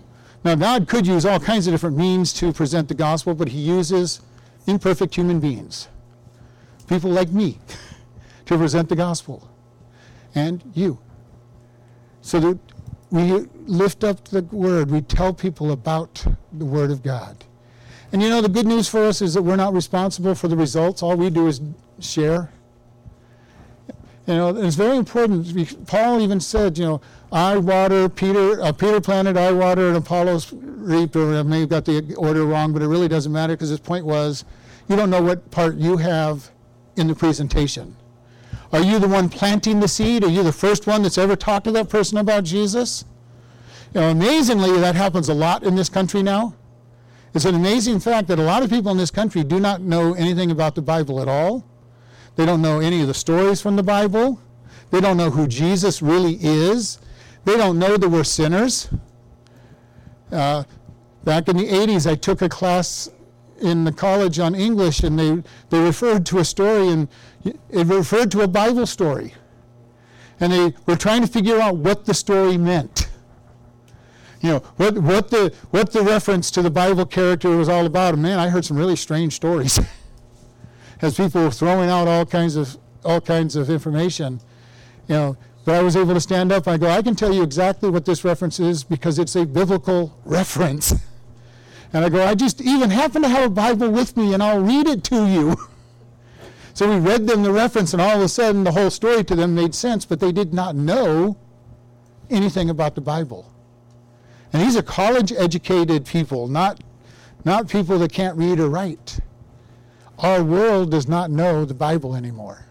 Now, 0.43 0.53
God 0.53 0.87
could 0.87 1.07
use 1.07 1.25
all 1.25 1.39
kinds 1.39 1.65
of 1.65 1.73
different 1.73 1.97
means 1.97 2.31
to 2.33 2.53
present 2.53 2.87
the 2.87 2.93
gospel, 2.93 3.33
but 3.33 3.49
He 3.49 3.59
uses 3.59 4.21
imperfect 4.67 5.15
human 5.15 5.39
beings, 5.39 5.87
people 6.87 7.09
like 7.09 7.29
me, 7.29 7.57
to 8.45 8.57
present 8.57 8.87
the 8.87 8.95
gospel, 8.95 9.49
and 10.35 10.63
you. 10.75 10.99
So 12.21 12.39
that 12.39 12.59
we 13.15 13.47
lift 13.65 14.03
up 14.03 14.25
the 14.25 14.41
word, 14.43 14.91
we 14.91 15.01
tell 15.01 15.33
people 15.33 15.71
about 15.71 16.25
the 16.51 16.65
word 16.65 16.91
of 16.91 17.01
God. 17.01 17.45
And 18.11 18.21
you 18.21 18.29
know, 18.29 18.41
the 18.41 18.49
good 18.49 18.65
news 18.65 18.89
for 18.89 19.03
us 19.05 19.21
is 19.21 19.33
that 19.33 19.41
we're 19.41 19.55
not 19.55 19.73
responsible 19.73 20.35
for 20.35 20.47
the 20.47 20.55
results. 20.57 21.01
All 21.01 21.15
we 21.15 21.29
do 21.29 21.47
is 21.47 21.61
share. 21.99 22.49
You 24.27 24.33
know, 24.33 24.57
it's 24.57 24.75
very 24.75 24.97
important. 24.97 25.87
Paul 25.87 26.21
even 26.21 26.39
said, 26.39 26.77
you 26.77 26.85
know, 26.85 27.01
I 27.31 27.57
water, 27.57 28.09
Peter, 28.09 28.61
uh, 28.61 28.71
Peter 28.71 28.99
planted, 28.99 29.37
I 29.37 29.51
water, 29.51 29.87
and 29.87 29.97
Apollos 29.97 30.51
reaped. 30.51 31.15
Or 31.15 31.35
I 31.35 31.43
may 31.43 31.61
have 31.61 31.69
got 31.69 31.85
the 31.85 32.15
order 32.15 32.45
wrong, 32.45 32.73
but 32.73 32.81
it 32.81 32.87
really 32.87 33.07
doesn't 33.07 33.31
matter 33.31 33.53
because 33.53 33.69
his 33.69 33.79
point 33.79 34.05
was, 34.05 34.43
you 34.89 34.95
don't 34.95 35.09
know 35.09 35.21
what 35.21 35.51
part 35.51 35.75
you 35.75 35.97
have 35.97 36.49
in 36.95 37.07
the 37.07 37.15
presentation. 37.15 37.95
Are 38.75 38.83
you 38.83 38.99
the 38.99 39.07
one 39.07 39.29
planting 39.29 39.79
the 39.79 39.87
seed? 39.87 40.21
Are 40.25 40.29
you 40.29 40.43
the 40.43 40.51
first 40.51 40.85
one 40.85 41.01
that's 41.01 41.17
ever 41.17 41.37
talked 41.37 41.63
to 41.63 41.71
that 41.71 41.87
person 41.87 42.17
about 42.17 42.43
Jesus? 42.43 43.05
You 43.93 44.01
know, 44.01 44.09
amazingly, 44.09 44.77
that 44.81 44.95
happens 44.95 45.29
a 45.29 45.33
lot 45.33 45.63
in 45.63 45.77
this 45.77 45.87
country 45.87 46.21
now. 46.21 46.55
It's 47.33 47.45
an 47.45 47.55
amazing 47.55 48.01
fact 48.01 48.27
that 48.27 48.37
a 48.37 48.43
lot 48.43 48.63
of 48.63 48.69
people 48.69 48.91
in 48.91 48.97
this 48.97 49.11
country 49.11 49.45
do 49.45 49.61
not 49.61 49.79
know 49.79 50.13
anything 50.15 50.51
about 50.51 50.75
the 50.75 50.81
Bible 50.81 51.21
at 51.21 51.29
all. 51.29 51.65
They 52.35 52.45
don't 52.45 52.61
know 52.61 52.81
any 52.81 52.99
of 52.99 53.07
the 53.07 53.13
stories 53.13 53.61
from 53.61 53.77
the 53.77 53.83
Bible. 53.83 54.41
They 54.91 54.99
don't 54.99 55.15
know 55.15 55.29
who 55.29 55.47
Jesus 55.47 56.01
really 56.01 56.37
is. 56.41 56.99
They 57.45 57.55
don't 57.55 57.79
know 57.79 57.95
that 57.95 58.09
we're 58.09 58.25
sinners. 58.25 58.89
Uh, 60.33 60.65
back 61.23 61.47
in 61.47 61.55
the 61.55 61.69
80s, 61.69 62.11
I 62.11 62.15
took 62.15 62.41
a 62.41 62.49
class 62.49 63.09
in 63.61 63.83
the 63.83 63.91
college 63.91 64.39
on 64.39 64.55
English, 64.55 65.01
and 65.01 65.17
they, 65.17 65.43
they 65.69 65.83
referred 65.83 66.25
to 66.27 66.39
a 66.39 66.45
story, 66.45 66.89
and 66.89 67.07
it 67.43 67.87
referred 67.87 68.31
to 68.31 68.41
a 68.41 68.47
Bible 68.47 68.85
story. 68.85 69.33
And 70.39 70.51
they 70.51 70.73
were 70.85 70.97
trying 70.97 71.21
to 71.21 71.27
figure 71.27 71.59
out 71.59 71.77
what 71.77 72.05
the 72.05 72.13
story 72.13 72.57
meant. 72.57 73.07
You 74.41 74.49
know, 74.51 74.59
what, 74.77 74.97
what, 74.99 75.29
the, 75.29 75.53
what 75.71 75.91
the 75.91 76.01
reference 76.01 76.51
to 76.51 76.61
the 76.61 76.69
Bible 76.69 77.05
character 77.05 77.55
was 77.55 77.69
all 77.69 77.85
about. 77.85 78.13
And 78.13 78.21
man, 78.21 78.37
I 78.37 78.49
heard 78.49 78.65
some 78.65 78.77
really 78.77 78.95
strange 78.95 79.33
stories. 79.33 79.79
As 81.01 81.15
people 81.15 81.43
were 81.43 81.51
throwing 81.51 81.89
out 81.89 82.07
all 82.07 82.25
kinds 82.25 82.55
of, 82.55 82.77
all 83.03 83.21
kinds 83.21 83.55
of 83.55 83.69
information. 83.69 84.39
You 85.07 85.15
know, 85.15 85.37
but 85.63 85.75
I 85.75 85.81
was 85.81 85.95
able 85.95 86.13
to 86.13 86.21
stand 86.21 86.51
up. 86.51 86.67
I 86.67 86.77
go, 86.77 86.89
I 86.89 87.01
can 87.01 87.15
tell 87.15 87.33
you 87.33 87.41
exactly 87.41 87.89
what 87.89 88.05
this 88.05 88.23
reference 88.23 88.59
is 88.59 88.83
because 88.83 89.17
it's 89.17 89.35
a 89.35 89.45
biblical 89.45 90.17
reference. 90.25 90.93
And 91.93 92.03
I 92.03 92.09
go, 92.09 92.25
I 92.25 92.35
just 92.35 92.61
even 92.61 92.89
happen 92.89 93.21
to 93.21 93.29
have 93.29 93.45
a 93.45 93.53
Bible 93.53 93.89
with 93.89 94.17
me 94.17 94.33
and 94.33 94.43
I'll 94.43 94.61
read 94.61 94.87
it 94.87 95.03
to 95.05 95.27
you. 95.27 95.55
so 96.73 96.89
we 96.89 96.97
read 96.97 97.27
them 97.27 97.43
the 97.43 97.51
reference, 97.51 97.93
and 97.93 98.01
all 98.01 98.17
of 98.17 98.21
a 98.21 98.27
sudden 98.27 98.63
the 98.63 98.71
whole 98.71 98.89
story 98.89 99.23
to 99.23 99.35
them 99.35 99.55
made 99.55 99.73
sense, 99.73 100.05
but 100.05 100.19
they 100.19 100.31
did 100.31 100.53
not 100.53 100.75
know 100.75 101.37
anything 102.29 102.69
about 102.69 102.95
the 102.95 103.01
Bible. 103.01 103.51
And 104.51 104.61
these 104.61 104.77
are 104.77 104.81
college 104.81 105.31
educated 105.31 106.05
people, 106.05 106.47
not, 106.47 106.81
not 107.43 107.69
people 107.69 107.99
that 107.99 108.11
can't 108.11 108.37
read 108.37 108.59
or 108.59 108.69
write. 108.69 109.19
Our 110.19 110.43
world 110.43 110.91
does 110.91 111.07
not 111.07 111.29
know 111.29 111.65
the 111.65 111.73
Bible 111.73 112.15
anymore. 112.15 112.65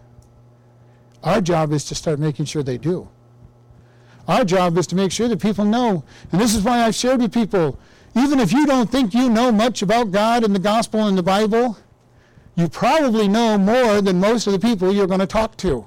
Our 1.23 1.41
job 1.41 1.71
is 1.71 1.85
to 1.85 1.95
start 1.95 2.19
making 2.19 2.45
sure 2.45 2.63
they 2.63 2.77
do. 2.77 3.07
Our 4.27 4.43
job 4.43 4.77
is 4.77 4.87
to 4.87 4.95
make 4.95 5.11
sure 5.11 5.27
that 5.27 5.41
people 5.41 5.65
know. 5.65 6.03
And 6.31 6.41
this 6.41 6.55
is 6.55 6.63
why 6.63 6.79
I've 6.79 6.95
shared 6.95 7.21
with 7.21 7.33
people 7.33 7.79
even 8.15 8.39
if 8.39 8.53
you 8.53 8.65
don't 8.65 8.89
think 8.89 9.13
you 9.13 9.29
know 9.29 9.51
much 9.51 9.81
about 9.81 10.11
God 10.11 10.43
and 10.43 10.55
the 10.55 10.59
gospel 10.59 11.07
and 11.07 11.17
the 11.17 11.23
Bible, 11.23 11.77
you 12.55 12.69
probably 12.69 13.27
know 13.27 13.57
more 13.57 14.01
than 14.01 14.19
most 14.19 14.47
of 14.47 14.53
the 14.53 14.59
people 14.59 14.93
you're 14.93 15.07
going 15.07 15.19
to 15.19 15.27
talk 15.27 15.57
to. 15.57 15.85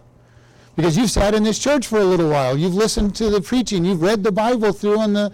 Because 0.76 0.96
you've 0.96 1.10
sat 1.10 1.34
in 1.34 1.42
this 1.42 1.58
church 1.58 1.86
for 1.86 1.98
a 1.98 2.04
little 2.04 2.30
while, 2.30 2.56
you've 2.56 2.74
listened 2.74 3.16
to 3.16 3.30
the 3.30 3.40
preaching, 3.40 3.84
you've 3.84 4.02
read 4.02 4.22
the 4.22 4.30
Bible 4.30 4.72
through 4.72 4.98
on 4.98 5.14
the, 5.14 5.32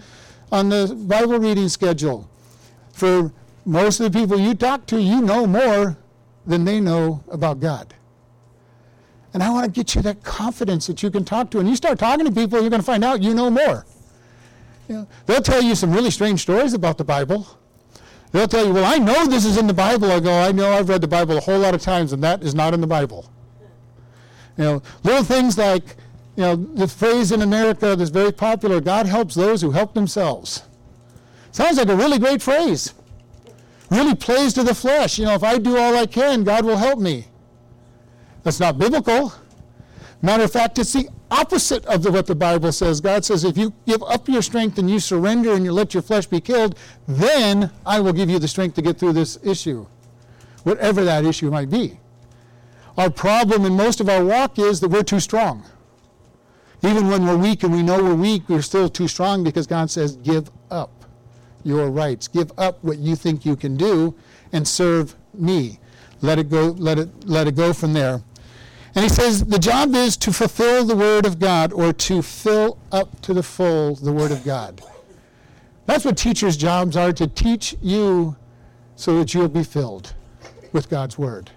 on 0.51 0.69
the 0.69 0.95
Bible 1.07 1.37
reading 1.37 1.69
schedule. 1.69 2.29
For 2.93 3.31
most 3.65 3.99
of 3.99 4.11
the 4.11 4.19
people 4.19 4.39
you 4.39 4.55
talk 4.55 4.85
to, 4.87 4.99
you 4.99 5.21
know 5.21 5.45
more 5.45 5.97
than 6.47 6.63
they 6.63 6.79
know 6.79 7.23
about 7.29 7.59
God. 7.59 7.93
And 9.33 9.43
I 9.43 9.49
want 9.49 9.65
to 9.65 9.71
get 9.71 9.95
you 9.95 10.01
that 10.03 10.23
confidence 10.23 10.87
that 10.87 11.03
you 11.03 11.11
can 11.11 11.25
talk 11.25 11.51
to. 11.51 11.59
And 11.59 11.67
you 11.67 11.75
start 11.75 11.99
talking 11.99 12.25
to 12.25 12.31
people, 12.31 12.61
you're 12.61 12.69
going 12.69 12.81
to 12.81 12.85
find 12.85 13.03
out 13.03 13.21
you 13.21 13.33
know 13.33 13.49
more. 13.49 13.85
They'll 14.87 15.41
tell 15.41 15.61
you 15.61 15.75
some 15.75 15.91
really 15.91 16.11
strange 16.11 16.41
stories 16.41 16.73
about 16.73 16.97
the 16.97 17.03
Bible. 17.03 17.47
They'll 18.31 18.47
tell 18.47 18.65
you, 18.65 18.73
well, 18.73 18.85
I 18.85 18.97
know 18.97 19.25
this 19.25 19.45
is 19.45 19.57
in 19.57 19.67
the 19.67 19.73
Bible. 19.73 20.11
I 20.11 20.19
go, 20.19 20.31
I 20.31 20.51
know 20.51 20.73
I've 20.73 20.89
read 20.89 21.01
the 21.01 21.07
Bible 21.07 21.37
a 21.37 21.41
whole 21.41 21.59
lot 21.59 21.73
of 21.73 21.81
times, 21.81 22.11
and 22.13 22.21
that 22.23 22.43
is 22.43 22.53
not 22.53 22.73
in 22.73 22.81
the 22.81 22.87
Bible. 22.87 23.31
You 24.57 24.63
know, 24.63 24.83
little 25.03 25.23
things 25.23 25.57
like, 25.57 25.95
you 26.35 26.43
know, 26.43 26.55
the 26.55 26.87
phrase 26.87 27.31
in 27.31 27.41
America 27.41 27.95
that's 27.95 28.09
very 28.09 28.31
popular, 28.31 28.81
God 28.81 29.05
helps 29.05 29.35
those 29.35 29.61
who 29.61 29.71
help 29.71 29.93
themselves. 29.93 30.63
Sounds 31.51 31.77
like 31.77 31.87
a 31.87 31.95
really 31.95 32.19
great 32.19 32.41
phrase. 32.41 32.93
Really 33.89 34.15
plays 34.15 34.53
to 34.53 34.63
the 34.63 34.75
flesh. 34.75 35.17
You 35.17 35.25
know, 35.25 35.35
if 35.35 35.43
I 35.43 35.57
do 35.57 35.77
all 35.77 35.95
I 35.95 36.05
can, 36.05 36.43
God 36.43 36.65
will 36.65 36.77
help 36.77 36.99
me. 36.99 37.27
That's 38.43 38.59
not 38.59 38.77
biblical. 38.77 39.33
Matter 40.21 40.43
of 40.43 40.51
fact, 40.51 40.77
it's 40.79 40.91
the 40.93 41.07
opposite 41.31 41.85
of 41.85 42.03
the, 42.03 42.11
what 42.11 42.27
the 42.27 42.35
Bible 42.35 42.71
says. 42.71 43.01
God 43.01 43.25
says, 43.25 43.43
if 43.43 43.57
you 43.57 43.73
give 43.85 44.03
up 44.03 44.27
your 44.27 44.41
strength 44.41 44.77
and 44.77 44.89
you 44.89 44.99
surrender 44.99 45.53
and 45.53 45.65
you 45.65 45.71
let 45.71 45.93
your 45.93 46.03
flesh 46.03 46.25
be 46.25 46.41
killed, 46.41 46.77
then 47.07 47.71
I 47.85 47.99
will 47.99 48.13
give 48.13 48.29
you 48.29 48.39
the 48.39 48.47
strength 48.47 48.75
to 48.75 48.81
get 48.81 48.97
through 48.97 49.13
this 49.13 49.37
issue, 49.43 49.85
whatever 50.63 51.03
that 51.03 51.25
issue 51.25 51.49
might 51.49 51.69
be. 51.69 51.99
Our 52.97 53.09
problem 53.09 53.65
in 53.65 53.73
most 53.73 53.99
of 53.99 54.07
our 54.07 54.23
walk 54.23 54.57
is 54.57 54.79
that 54.79 54.89
we're 54.89 55.03
too 55.03 55.19
strong. 55.19 55.65
Even 56.81 57.07
when 57.07 57.25
we're 57.25 57.37
weak 57.37 57.63
and 57.63 57.73
we 57.73 57.81
know 57.81 58.01
we're 58.03 58.15
weak, 58.15 58.43
we're 58.47 58.61
still 58.61 58.89
too 58.89 59.07
strong 59.07 59.43
because 59.43 59.67
God 59.67 59.89
says, 59.89 60.15
give 60.17 60.51
up 60.69 61.05
your 61.63 61.89
rights. 61.89 62.27
Give 62.27 62.51
up 62.57 62.83
what 62.83 62.99
you 62.99 63.15
think 63.15 63.45
you 63.45 63.55
can 63.55 63.75
do 63.75 64.15
and 64.53 64.67
serve 64.67 65.15
me. 65.33 65.79
Let 66.21 66.39
it 66.39 66.49
go, 66.49 66.75
let 66.77 66.99
it, 66.99 67.27
let 67.27 67.47
it 67.47 67.55
go 67.55 67.73
from 67.73 67.93
there. 67.93 68.21
And 68.95 69.03
he 69.03 69.09
says 69.09 69.43
the 69.43 69.59
job 69.59 69.93
is 69.93 70.15
to 70.17 70.31
fulfill 70.31 70.85
the 70.85 70.95
Word 70.95 71.25
of 71.25 71.37
God 71.37 71.73
or 71.73 71.91
to 71.91 72.21
fill 72.21 72.77
up 72.93 73.21
to 73.21 73.33
the 73.33 73.43
full 73.43 73.95
the 73.95 74.13
Word 74.13 74.31
of 74.31 74.45
God. 74.45 74.81
That's 75.85 76.05
what 76.05 76.17
teachers' 76.17 76.55
jobs 76.57 76.95
are 76.95 77.11
to 77.11 77.27
teach 77.27 77.75
you 77.81 78.37
so 78.95 79.19
that 79.19 79.33
you'll 79.33 79.49
be 79.49 79.63
filled 79.63 80.13
with 80.71 80.89
God's 80.89 81.17
Word. 81.17 81.51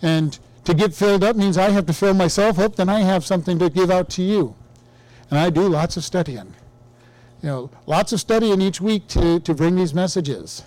And 0.00 0.38
to 0.64 0.72
get 0.72 0.94
filled 0.94 1.24
up 1.24 1.34
means 1.34 1.58
I 1.58 1.70
have 1.70 1.86
to 1.86 1.92
fill 1.92 2.14
myself 2.14 2.58
up, 2.58 2.76
then 2.76 2.88
I 2.88 3.00
have 3.00 3.24
something 3.24 3.58
to 3.58 3.68
give 3.68 3.90
out 3.90 4.08
to 4.10 4.22
you. 4.22 4.54
And 5.30 5.38
I 5.38 5.50
do 5.50 5.62
lots 5.62 5.96
of 5.96 6.04
studying. 6.04 6.54
You 7.42 7.48
know, 7.48 7.70
lots 7.86 8.12
of 8.12 8.20
studying 8.20 8.60
each 8.60 8.80
week 8.80 9.08
to, 9.08 9.40
to 9.40 9.54
bring 9.54 9.74
these 9.74 9.92
messages. 9.92 10.62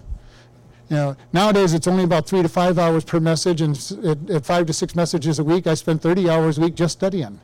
You 0.89 0.95
know, 0.95 1.17
nowadays 1.33 1.73
it's 1.75 1.87
only 1.87 2.03
about 2.03 2.25
three 2.25 2.41
to 2.41 2.49
five 2.49 2.79
hours 2.79 3.03
per 3.03 3.19
message, 3.19 3.61
and 3.61 3.75
at, 4.03 4.29
at 4.29 4.45
five 4.45 4.65
to 4.65 4.73
six 4.73 4.95
messages 4.95 5.37
a 5.37 5.43
week, 5.43 5.67
I 5.67 5.75
spend 5.75 6.01
30 6.01 6.29
hours 6.29 6.57
a 6.57 6.61
week 6.61 6.75
just 6.75 6.93
studying. 6.93 7.39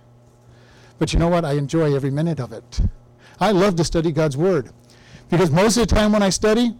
But 0.97 1.13
you 1.13 1.19
know 1.19 1.27
what? 1.27 1.45
I 1.45 1.53
enjoy 1.53 1.95
every 1.95 2.09
minute 2.09 2.39
of 2.39 2.51
it. 2.51 2.81
I 3.39 3.51
love 3.51 3.75
to 3.75 3.83
study 3.83 4.11
God's 4.11 4.35
Word. 4.35 4.71
Because 5.29 5.51
most 5.51 5.77
of 5.77 5.87
the 5.87 5.95
time 5.95 6.11
when 6.11 6.23
I 6.23 6.29
study, 6.29 6.73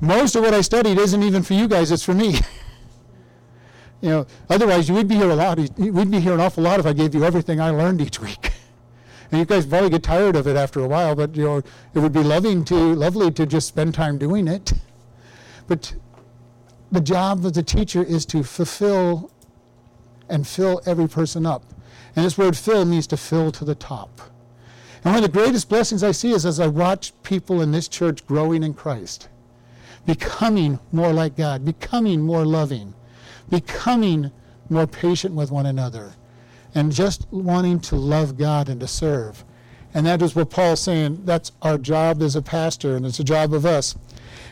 most 0.00 0.34
of 0.34 0.42
what 0.42 0.54
I 0.54 0.60
studied 0.60 0.98
isn't 0.98 1.22
even 1.22 1.42
for 1.42 1.54
you 1.54 1.68
guys, 1.68 1.92
it's 1.92 2.02
for 2.02 2.14
me. 2.14 2.30
you 4.00 4.08
know, 4.08 4.26
otherwise 4.50 4.90
we'd 4.90 5.06
be 5.06 5.14
here 5.14 5.30
a 5.30 5.36
lot. 5.36 5.58
We'd 5.78 6.10
be 6.10 6.18
here 6.18 6.34
an 6.34 6.40
awful 6.40 6.64
lot 6.64 6.80
if 6.80 6.86
I 6.86 6.92
gave 6.92 7.14
you 7.14 7.24
everything 7.24 7.60
I 7.60 7.70
learned 7.70 8.00
each 8.00 8.18
week. 8.18 8.52
and 9.30 9.38
you 9.38 9.44
guys 9.44 9.66
probably 9.66 9.90
get 9.90 10.02
tired 10.02 10.34
of 10.34 10.48
it 10.48 10.56
after 10.56 10.80
a 10.80 10.88
while, 10.88 11.14
but 11.14 11.36
you 11.36 11.44
know, 11.44 11.56
it 11.58 11.98
would 11.98 12.12
be 12.12 12.24
loving 12.24 12.64
to 12.64 12.74
lovely 12.74 13.30
to 13.30 13.46
just 13.46 13.68
spend 13.68 13.94
time 13.94 14.18
doing 14.18 14.48
it. 14.48 14.72
But 15.66 15.94
the 16.90 17.00
job 17.00 17.44
of 17.46 17.54
the 17.54 17.62
teacher 17.62 18.02
is 18.02 18.26
to 18.26 18.42
fulfill 18.42 19.30
and 20.28 20.46
fill 20.46 20.80
every 20.86 21.08
person 21.08 21.46
up. 21.46 21.64
And 22.14 22.24
this 22.24 22.36
word 22.36 22.56
fill 22.56 22.84
means 22.84 23.06
to 23.08 23.16
fill 23.16 23.50
to 23.52 23.64
the 23.64 23.74
top. 23.74 24.20
And 25.04 25.14
one 25.14 25.24
of 25.24 25.32
the 25.32 25.38
greatest 25.38 25.68
blessings 25.68 26.02
I 26.02 26.12
see 26.12 26.32
is 26.32 26.46
as 26.46 26.60
I 26.60 26.68
watch 26.68 27.12
people 27.22 27.60
in 27.60 27.72
this 27.72 27.88
church 27.88 28.26
growing 28.26 28.62
in 28.62 28.74
Christ, 28.74 29.28
becoming 30.06 30.78
more 30.92 31.12
like 31.12 31.36
God, 31.36 31.64
becoming 31.64 32.20
more 32.20 32.44
loving, 32.44 32.94
becoming 33.48 34.30
more 34.68 34.86
patient 34.86 35.34
with 35.34 35.50
one 35.50 35.66
another, 35.66 36.12
and 36.74 36.92
just 36.92 37.26
wanting 37.30 37.80
to 37.80 37.96
love 37.96 38.38
God 38.38 38.68
and 38.68 38.80
to 38.80 38.86
serve. 38.86 39.44
And 39.94 40.06
that 40.06 40.22
is 40.22 40.34
what 40.34 40.50
Paul's 40.50 40.80
saying. 40.80 41.22
That's 41.24 41.52
our 41.60 41.78
job 41.78 42.22
as 42.22 42.34
a 42.36 42.42
pastor, 42.42 42.96
and 42.96 43.04
it's 43.04 43.20
a 43.20 43.24
job 43.24 43.52
of 43.52 43.66
us. 43.66 43.94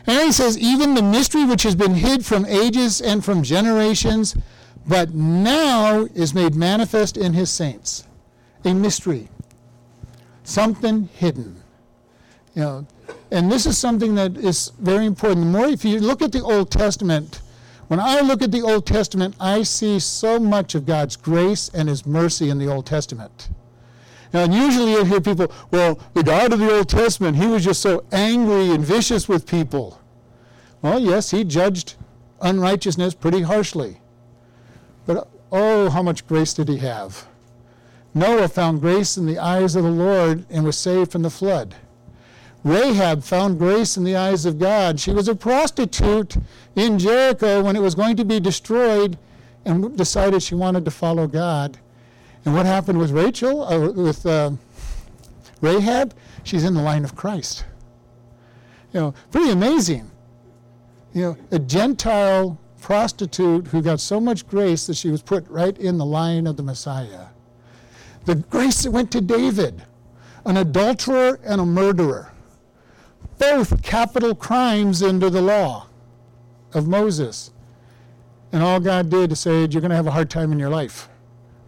And 0.05 0.19
he 0.21 0.31
says, 0.31 0.57
even 0.57 0.93
the 0.93 1.03
mystery 1.03 1.45
which 1.45 1.63
has 1.63 1.75
been 1.75 1.95
hid 1.95 2.25
from 2.25 2.45
ages 2.45 3.01
and 3.01 3.23
from 3.23 3.43
generations, 3.43 4.35
but 4.87 5.13
now 5.13 6.07
is 6.15 6.33
made 6.33 6.55
manifest 6.55 7.17
in 7.17 7.33
his 7.33 7.49
saints. 7.49 8.07
A 8.65 8.73
mystery. 8.73 9.29
Something 10.43 11.09
hidden. 11.13 11.61
You 12.55 12.61
know, 12.61 12.87
and 13.31 13.51
this 13.51 13.65
is 13.65 13.77
something 13.77 14.15
that 14.15 14.37
is 14.37 14.71
very 14.79 15.05
important. 15.05 15.45
The 15.45 15.57
more 15.59 15.67
if 15.67 15.85
you 15.85 15.99
look 15.99 16.21
at 16.21 16.31
the 16.31 16.41
Old 16.41 16.69
Testament, 16.69 17.41
when 17.87 17.99
I 17.99 18.21
look 18.21 18.41
at 18.41 18.51
the 18.51 18.61
Old 18.61 18.85
Testament, 18.85 19.35
I 19.39 19.63
see 19.63 19.99
so 19.99 20.39
much 20.39 20.75
of 20.75 20.85
God's 20.85 21.15
grace 21.15 21.69
and 21.73 21.87
his 21.87 22.05
mercy 22.05 22.49
in 22.49 22.57
the 22.57 22.67
Old 22.67 22.85
Testament. 22.85 23.49
Now, 24.33 24.45
usually 24.45 24.91
you'll 24.91 25.05
hear 25.05 25.19
people, 25.19 25.51
well, 25.71 25.99
the 26.13 26.23
God 26.23 26.53
of 26.53 26.59
the 26.59 26.73
Old 26.73 26.87
Testament, 26.87 27.37
he 27.37 27.47
was 27.47 27.65
just 27.65 27.81
so 27.81 28.05
angry 28.11 28.69
and 28.71 28.83
vicious 28.83 29.27
with 29.27 29.45
people. 29.45 29.99
Well, 30.81 30.99
yes, 30.99 31.31
he 31.31 31.43
judged 31.43 31.95
unrighteousness 32.41 33.13
pretty 33.13 33.41
harshly. 33.41 33.99
But 35.05 35.27
oh, 35.51 35.89
how 35.89 36.01
much 36.01 36.27
grace 36.27 36.53
did 36.53 36.69
he 36.69 36.77
have? 36.77 37.27
Noah 38.13 38.47
found 38.47 38.81
grace 38.81 39.17
in 39.17 39.25
the 39.25 39.39
eyes 39.39 39.75
of 39.75 39.83
the 39.83 39.89
Lord 39.89 40.45
and 40.49 40.63
was 40.65 40.77
saved 40.77 41.11
from 41.11 41.21
the 41.21 41.29
flood. 41.29 41.75
Rahab 42.63 43.23
found 43.23 43.57
grace 43.57 43.97
in 43.97 44.03
the 44.03 44.15
eyes 44.15 44.45
of 44.45 44.59
God. 44.59 44.99
She 44.99 45.11
was 45.11 45.27
a 45.27 45.35
prostitute 45.35 46.37
in 46.75 46.99
Jericho 46.99 47.63
when 47.63 47.75
it 47.75 47.81
was 47.81 47.95
going 47.95 48.15
to 48.17 48.25
be 48.25 48.39
destroyed 48.39 49.17
and 49.65 49.97
decided 49.97 50.43
she 50.43 50.55
wanted 50.55 50.85
to 50.85 50.91
follow 50.91 51.27
God 51.27 51.79
and 52.45 52.55
what 52.55 52.65
happened 52.65 52.97
with 52.97 53.11
Rachel, 53.11 53.63
uh, 53.63 53.91
with 53.91 54.25
uh, 54.25 54.51
Rahab? 55.61 56.13
She's 56.43 56.63
in 56.63 56.73
the 56.73 56.81
line 56.81 57.03
of 57.03 57.15
Christ. 57.15 57.65
You 58.93 58.99
know, 58.99 59.13
pretty 59.31 59.51
amazing. 59.51 60.09
You 61.13 61.21
know, 61.21 61.37
a 61.51 61.59
Gentile 61.59 62.59
prostitute 62.79 63.67
who 63.67 63.81
got 63.81 63.99
so 63.99 64.19
much 64.19 64.47
grace 64.47 64.87
that 64.87 64.95
she 64.95 65.09
was 65.09 65.21
put 65.21 65.47
right 65.49 65.77
in 65.77 65.97
the 65.97 66.05
line 66.05 66.47
of 66.47 66.57
the 66.57 66.63
Messiah. 66.63 67.27
The 68.25 68.35
grace 68.35 68.83
that 68.83 68.91
went 68.91 69.11
to 69.11 69.21
David, 69.21 69.83
an 70.45 70.57
adulterer 70.57 71.39
and 71.43 71.61
a 71.61 71.65
murderer, 71.65 72.31
both 73.37 73.83
capital 73.83 74.33
crimes 74.33 75.03
under 75.03 75.29
the 75.29 75.41
law 75.41 75.87
of 76.73 76.87
Moses. 76.87 77.51
And 78.51 78.63
all 78.63 78.79
God 78.79 79.09
did 79.09 79.31
is 79.31 79.39
say, 79.39 79.59
You're 79.59 79.81
going 79.81 79.89
to 79.89 79.95
have 79.95 80.07
a 80.07 80.11
hard 80.11 80.29
time 80.29 80.51
in 80.51 80.59
your 80.59 80.69
life 80.69 81.07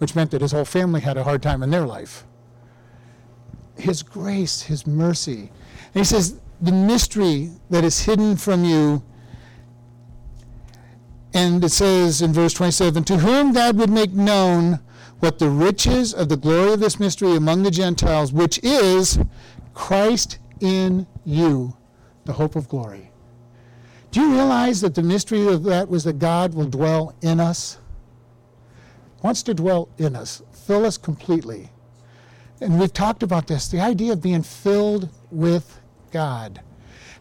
which 0.04 0.16
meant 0.16 0.32
that 0.32 0.42
his 0.42 0.52
whole 0.52 0.66
family 0.66 1.00
had 1.00 1.16
a 1.16 1.24
hard 1.24 1.42
time 1.42 1.64
in 1.64 1.70
their 1.70 1.86
life. 1.86 2.26
His 3.78 4.04
grace, 4.04 4.64
his 4.64 4.86
mercy. 4.86 5.50
And 5.94 5.94
he 5.94 6.04
says, 6.04 6.42
the 6.60 6.74
mystery 6.74 7.52
that 7.70 7.86
is 7.86 8.02
hidden 8.02 8.36
from 8.36 8.66
you. 8.66 9.02
And 11.34 11.64
it 11.64 11.70
says 11.70 12.22
in 12.22 12.34
verse 12.34 12.52
27 12.52 13.06
To 13.06 13.18
whom 13.20 13.54
God 13.54 13.78
would 13.78 13.90
make 13.90 14.12
known 14.12 14.82
what 15.22 15.40
the 15.40 15.50
riches 15.50 16.14
of 16.14 16.28
the 16.28 16.36
glory 16.36 16.74
of 16.74 16.82
this 16.82 17.00
mystery 17.00 17.38
among 17.38 17.64
the 17.64 17.72
Gentiles, 17.72 18.34
which 18.34 18.60
is 18.62 19.18
Christ 19.74 20.38
in 20.60 21.08
you, 21.24 21.78
the 22.26 22.34
hope 22.34 22.58
of 22.58 22.68
glory. 22.68 23.10
Do 24.12 24.20
you 24.20 24.34
realize 24.34 24.82
that 24.82 24.96
the 24.96 25.02
mystery 25.02 25.48
of 25.48 25.64
that 25.64 25.88
was 25.88 26.04
that 26.04 26.20
God 26.20 26.54
will 26.54 26.66
dwell 26.66 27.16
in 27.22 27.40
us? 27.40 27.78
Wants 29.24 29.42
to 29.44 29.54
dwell 29.54 29.90
in 29.98 30.16
us, 30.16 30.44
fill 30.52 30.86
us 30.86 30.98
completely. 30.98 31.72
And 32.62 32.80
we've 32.80 32.94
talked 32.94 33.24
about 33.24 33.48
this 33.48 33.68
the 33.68 33.80
idea 33.80 34.14
of 34.14 34.22
being 34.22 34.44
filled 34.44 35.10
with 35.32 35.80
God. 36.12 36.62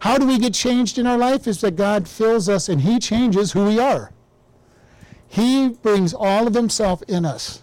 How 0.01 0.19
do 0.19 0.27
we 0.27 0.39
get 0.39 0.53
changed 0.53 0.99
in 0.99 1.07
our 1.07 1.17
life? 1.17 1.47
Is 1.47 1.61
that 1.61 1.77
God 1.77 2.09
fills 2.09 2.49
us 2.49 2.69
and 2.69 2.81
He 2.81 2.99
changes 2.99 3.53
who 3.53 3.67
we 3.67 3.79
are. 3.79 4.13
He 5.29 5.69
brings 5.69 6.13
all 6.13 6.47
of 6.47 6.55
Himself 6.55 7.03
in 7.09 7.25
us. 7.25 7.63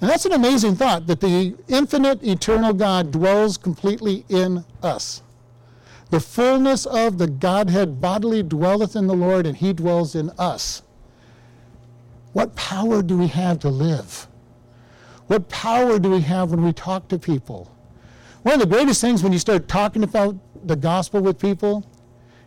And 0.00 0.08
that's 0.08 0.24
an 0.24 0.32
amazing 0.32 0.76
thought 0.76 1.06
that 1.08 1.20
the 1.20 1.56
infinite, 1.68 2.22
eternal 2.22 2.72
God 2.72 3.10
dwells 3.10 3.58
completely 3.58 4.24
in 4.28 4.64
us. 4.82 5.22
The 6.10 6.20
fullness 6.20 6.86
of 6.86 7.18
the 7.18 7.26
Godhead 7.26 8.00
bodily 8.00 8.42
dwelleth 8.42 8.96
in 8.96 9.06
the 9.06 9.14
Lord, 9.14 9.46
and 9.46 9.56
He 9.56 9.72
dwells 9.72 10.14
in 10.14 10.30
us. 10.38 10.82
What 12.32 12.54
power 12.54 13.02
do 13.02 13.18
we 13.18 13.26
have 13.28 13.58
to 13.60 13.68
live? 13.68 14.28
What 15.26 15.48
power 15.48 15.98
do 15.98 16.10
we 16.10 16.20
have 16.20 16.50
when 16.50 16.64
we 16.64 16.72
talk 16.72 17.08
to 17.08 17.18
people? 17.18 17.70
One 18.42 18.54
of 18.54 18.60
the 18.60 18.66
greatest 18.66 19.00
things 19.00 19.22
when 19.22 19.32
you 19.32 19.38
start 19.38 19.68
talking 19.68 20.02
about 20.02 20.36
the 20.66 20.76
gospel 20.76 21.20
with 21.20 21.38
people 21.38 21.84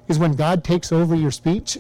is 0.07 0.19
when 0.19 0.33
God 0.33 0.63
takes 0.63 0.91
over 0.91 1.15
your 1.15 1.31
speech. 1.31 1.77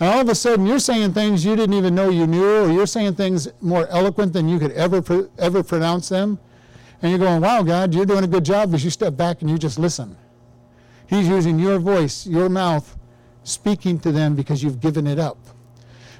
And 0.00 0.08
all 0.08 0.20
of 0.20 0.28
a 0.28 0.34
sudden, 0.34 0.66
you're 0.66 0.78
saying 0.78 1.12
things 1.12 1.44
you 1.44 1.54
didn't 1.54 1.74
even 1.74 1.94
know 1.94 2.10
you 2.10 2.26
knew, 2.26 2.64
or 2.64 2.70
you're 2.70 2.86
saying 2.86 3.14
things 3.14 3.48
more 3.60 3.86
eloquent 3.88 4.32
than 4.32 4.48
you 4.48 4.58
could 4.58 4.72
ever, 4.72 5.28
ever 5.38 5.62
pronounce 5.62 6.08
them. 6.08 6.38
And 7.00 7.10
you're 7.10 7.18
going, 7.18 7.40
wow, 7.40 7.62
God, 7.62 7.94
you're 7.94 8.06
doing 8.06 8.24
a 8.24 8.28
good 8.28 8.44
job 8.44 8.74
as 8.74 8.84
you 8.84 8.90
step 8.90 9.16
back 9.16 9.42
and 9.42 9.50
you 9.50 9.58
just 9.58 9.78
listen. 9.78 10.16
He's 11.08 11.28
using 11.28 11.58
your 11.58 11.78
voice, 11.78 12.26
your 12.26 12.48
mouth, 12.48 12.96
speaking 13.44 13.98
to 14.00 14.12
them 14.12 14.34
because 14.34 14.62
you've 14.62 14.80
given 14.80 15.06
it 15.06 15.18
up 15.18 15.36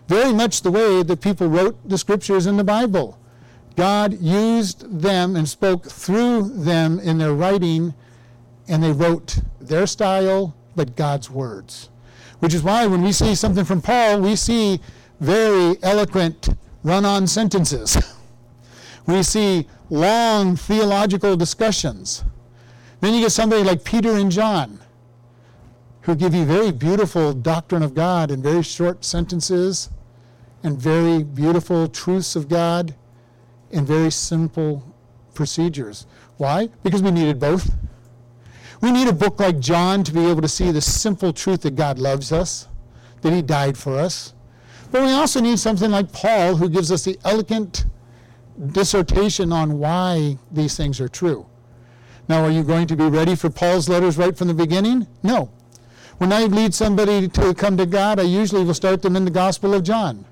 very 0.08 0.32
much 0.32 0.62
the 0.62 0.70
way 0.70 1.02
that 1.02 1.20
people 1.20 1.48
wrote 1.48 1.76
the 1.88 1.98
scriptures 1.98 2.46
in 2.46 2.56
the 2.56 2.64
Bible. 2.64 3.18
God 3.76 4.20
used 4.20 5.00
them 5.00 5.36
and 5.36 5.48
spoke 5.48 5.86
through 5.86 6.48
them 6.50 6.98
in 7.00 7.18
their 7.18 7.32
writing, 7.32 7.94
and 8.68 8.82
they 8.82 8.92
wrote 8.92 9.38
their 9.60 9.86
style, 9.86 10.54
but 10.76 10.96
God's 10.96 11.30
words. 11.30 11.88
Which 12.40 12.54
is 12.54 12.62
why 12.62 12.86
when 12.86 13.02
we 13.02 13.12
see 13.12 13.34
something 13.34 13.64
from 13.64 13.80
Paul, 13.80 14.20
we 14.20 14.36
see 14.36 14.80
very 15.20 15.76
eloquent 15.82 16.48
run 16.82 17.04
on 17.04 17.26
sentences. 17.26 17.96
we 19.06 19.22
see 19.22 19.68
long 19.88 20.56
theological 20.56 21.36
discussions. 21.36 22.24
Then 23.00 23.14
you 23.14 23.20
get 23.20 23.32
somebody 23.32 23.62
like 23.62 23.84
Peter 23.84 24.12
and 24.16 24.30
John, 24.30 24.78
who 26.02 26.14
give 26.14 26.34
you 26.34 26.44
very 26.44 26.72
beautiful 26.72 27.32
doctrine 27.32 27.82
of 27.82 27.94
God 27.94 28.30
in 28.30 28.42
very 28.42 28.62
short 28.62 29.04
sentences 29.04 29.90
and 30.62 30.78
very 30.78 31.22
beautiful 31.22 31.88
truths 31.88 32.36
of 32.36 32.48
God 32.48 32.94
in 33.70 33.86
very 33.86 34.10
simple 34.10 34.84
procedures. 35.34 36.06
Why? 36.36 36.68
Because 36.82 37.02
we 37.02 37.10
needed 37.10 37.38
both. 37.38 37.70
We 38.80 38.90
need 38.90 39.08
a 39.08 39.12
book 39.12 39.38
like 39.38 39.60
John 39.60 40.02
to 40.04 40.12
be 40.12 40.26
able 40.26 40.42
to 40.42 40.48
see 40.48 40.72
the 40.72 40.80
simple 40.80 41.32
truth 41.32 41.62
that 41.62 41.76
God 41.76 41.98
loves 41.98 42.32
us, 42.32 42.68
that 43.20 43.32
He 43.32 43.40
died 43.40 43.78
for 43.78 43.96
us. 43.96 44.34
But 44.90 45.02
we 45.02 45.12
also 45.12 45.40
need 45.40 45.58
something 45.58 45.90
like 45.90 46.12
Paul, 46.12 46.56
who 46.56 46.68
gives 46.68 46.90
us 46.90 47.04
the 47.04 47.18
elegant 47.24 47.86
dissertation 48.72 49.52
on 49.52 49.78
why 49.78 50.36
these 50.50 50.76
things 50.76 51.00
are 51.00 51.08
true. 51.08 51.46
Now, 52.28 52.44
are 52.44 52.50
you 52.50 52.62
going 52.62 52.86
to 52.88 52.96
be 52.96 53.06
ready 53.06 53.34
for 53.34 53.50
Paul's 53.50 53.88
letters 53.88 54.18
right 54.18 54.36
from 54.36 54.48
the 54.48 54.54
beginning? 54.54 55.06
No. 55.22 55.50
When 56.18 56.32
I 56.32 56.44
lead 56.44 56.74
somebody 56.74 57.28
to 57.28 57.54
come 57.54 57.76
to 57.76 57.86
God, 57.86 58.20
I 58.20 58.24
usually 58.24 58.64
will 58.64 58.74
start 58.74 59.02
them 59.02 59.16
in 59.16 59.24
the 59.24 59.30
Gospel 59.30 59.74
of 59.74 59.82
John 59.82 60.24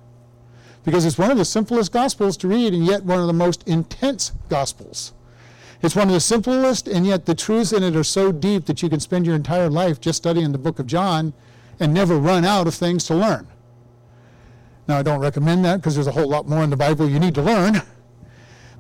because 0.85 1.05
it's 1.05 1.19
one 1.19 1.31
of 1.31 1.39
the 1.39 1.45
simplest 1.45 1.93
Gospels 1.93 2.37
to 2.39 2.49
read 2.49 2.73
and 2.73 2.85
yet 2.85 3.05
one 3.05 3.21
of 3.21 3.27
the 3.27 3.33
most 3.33 3.67
intense 3.67 4.33
Gospels. 4.49 5.13
It's 5.83 5.97
one 5.97 6.09
of 6.09 6.15
the 6.15 6.21
simplest, 6.21 6.89
and 6.89 7.07
yet 7.07 7.25
the 7.25 7.35
truths 7.35 7.73
in 7.73 7.83
it 7.83 7.97
are 7.97 8.05
so 8.05 8.33
deep 8.33 8.67
that 8.67 8.83
you 8.83 8.91
can 8.91 9.01
spend 9.01 9.25
your 9.25 9.35
entire 9.35 9.71
life 9.71 10.01
just 10.01 10.19
studying 10.19 10.53
the 10.53 10.59
book 10.59 10.79
of 10.79 10.87
John 10.87 11.33
and 11.79 11.95
never 11.95 12.19
run 12.19 12.45
out 12.45 12.67
of 12.67 12.75
things 12.75 13.05
to 13.07 13.15
learn. 13.15 13.49
Now, 14.87 14.99
I 14.99 15.03
don't 15.03 15.21
recommend 15.21 15.65
that 15.65 15.77
because 15.77 15.95
there's 15.95 16.07
a 16.07 16.13
whole 16.13 16.29
lot 16.29 16.47
more 16.47 16.63
in 16.63 16.69
the 16.69 16.77
Bible 16.77 17.09
you 17.09 17.19
need 17.19 17.35
to 17.37 17.43
learn. 17.43 17.81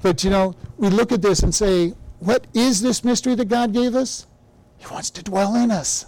But, 0.03 0.25
you 0.25 0.31
know, 0.31 0.55
we 0.77 0.89
look 0.89 1.13
at 1.13 1.23
this 1.23 1.43
and 1.43 1.55
say, 1.55 1.95
what 2.19 2.47
is 2.53 2.83
this 2.83 3.05
mystery 3.05 3.35
that 3.35 3.49
God 3.49 3.73
gave 3.73 3.95
us? 3.95 4.27
He 4.77 4.87
wants 4.87 5.11
to 5.11 5.23
dwell 5.23 5.55
in 5.57 5.71
us. 5.71 6.07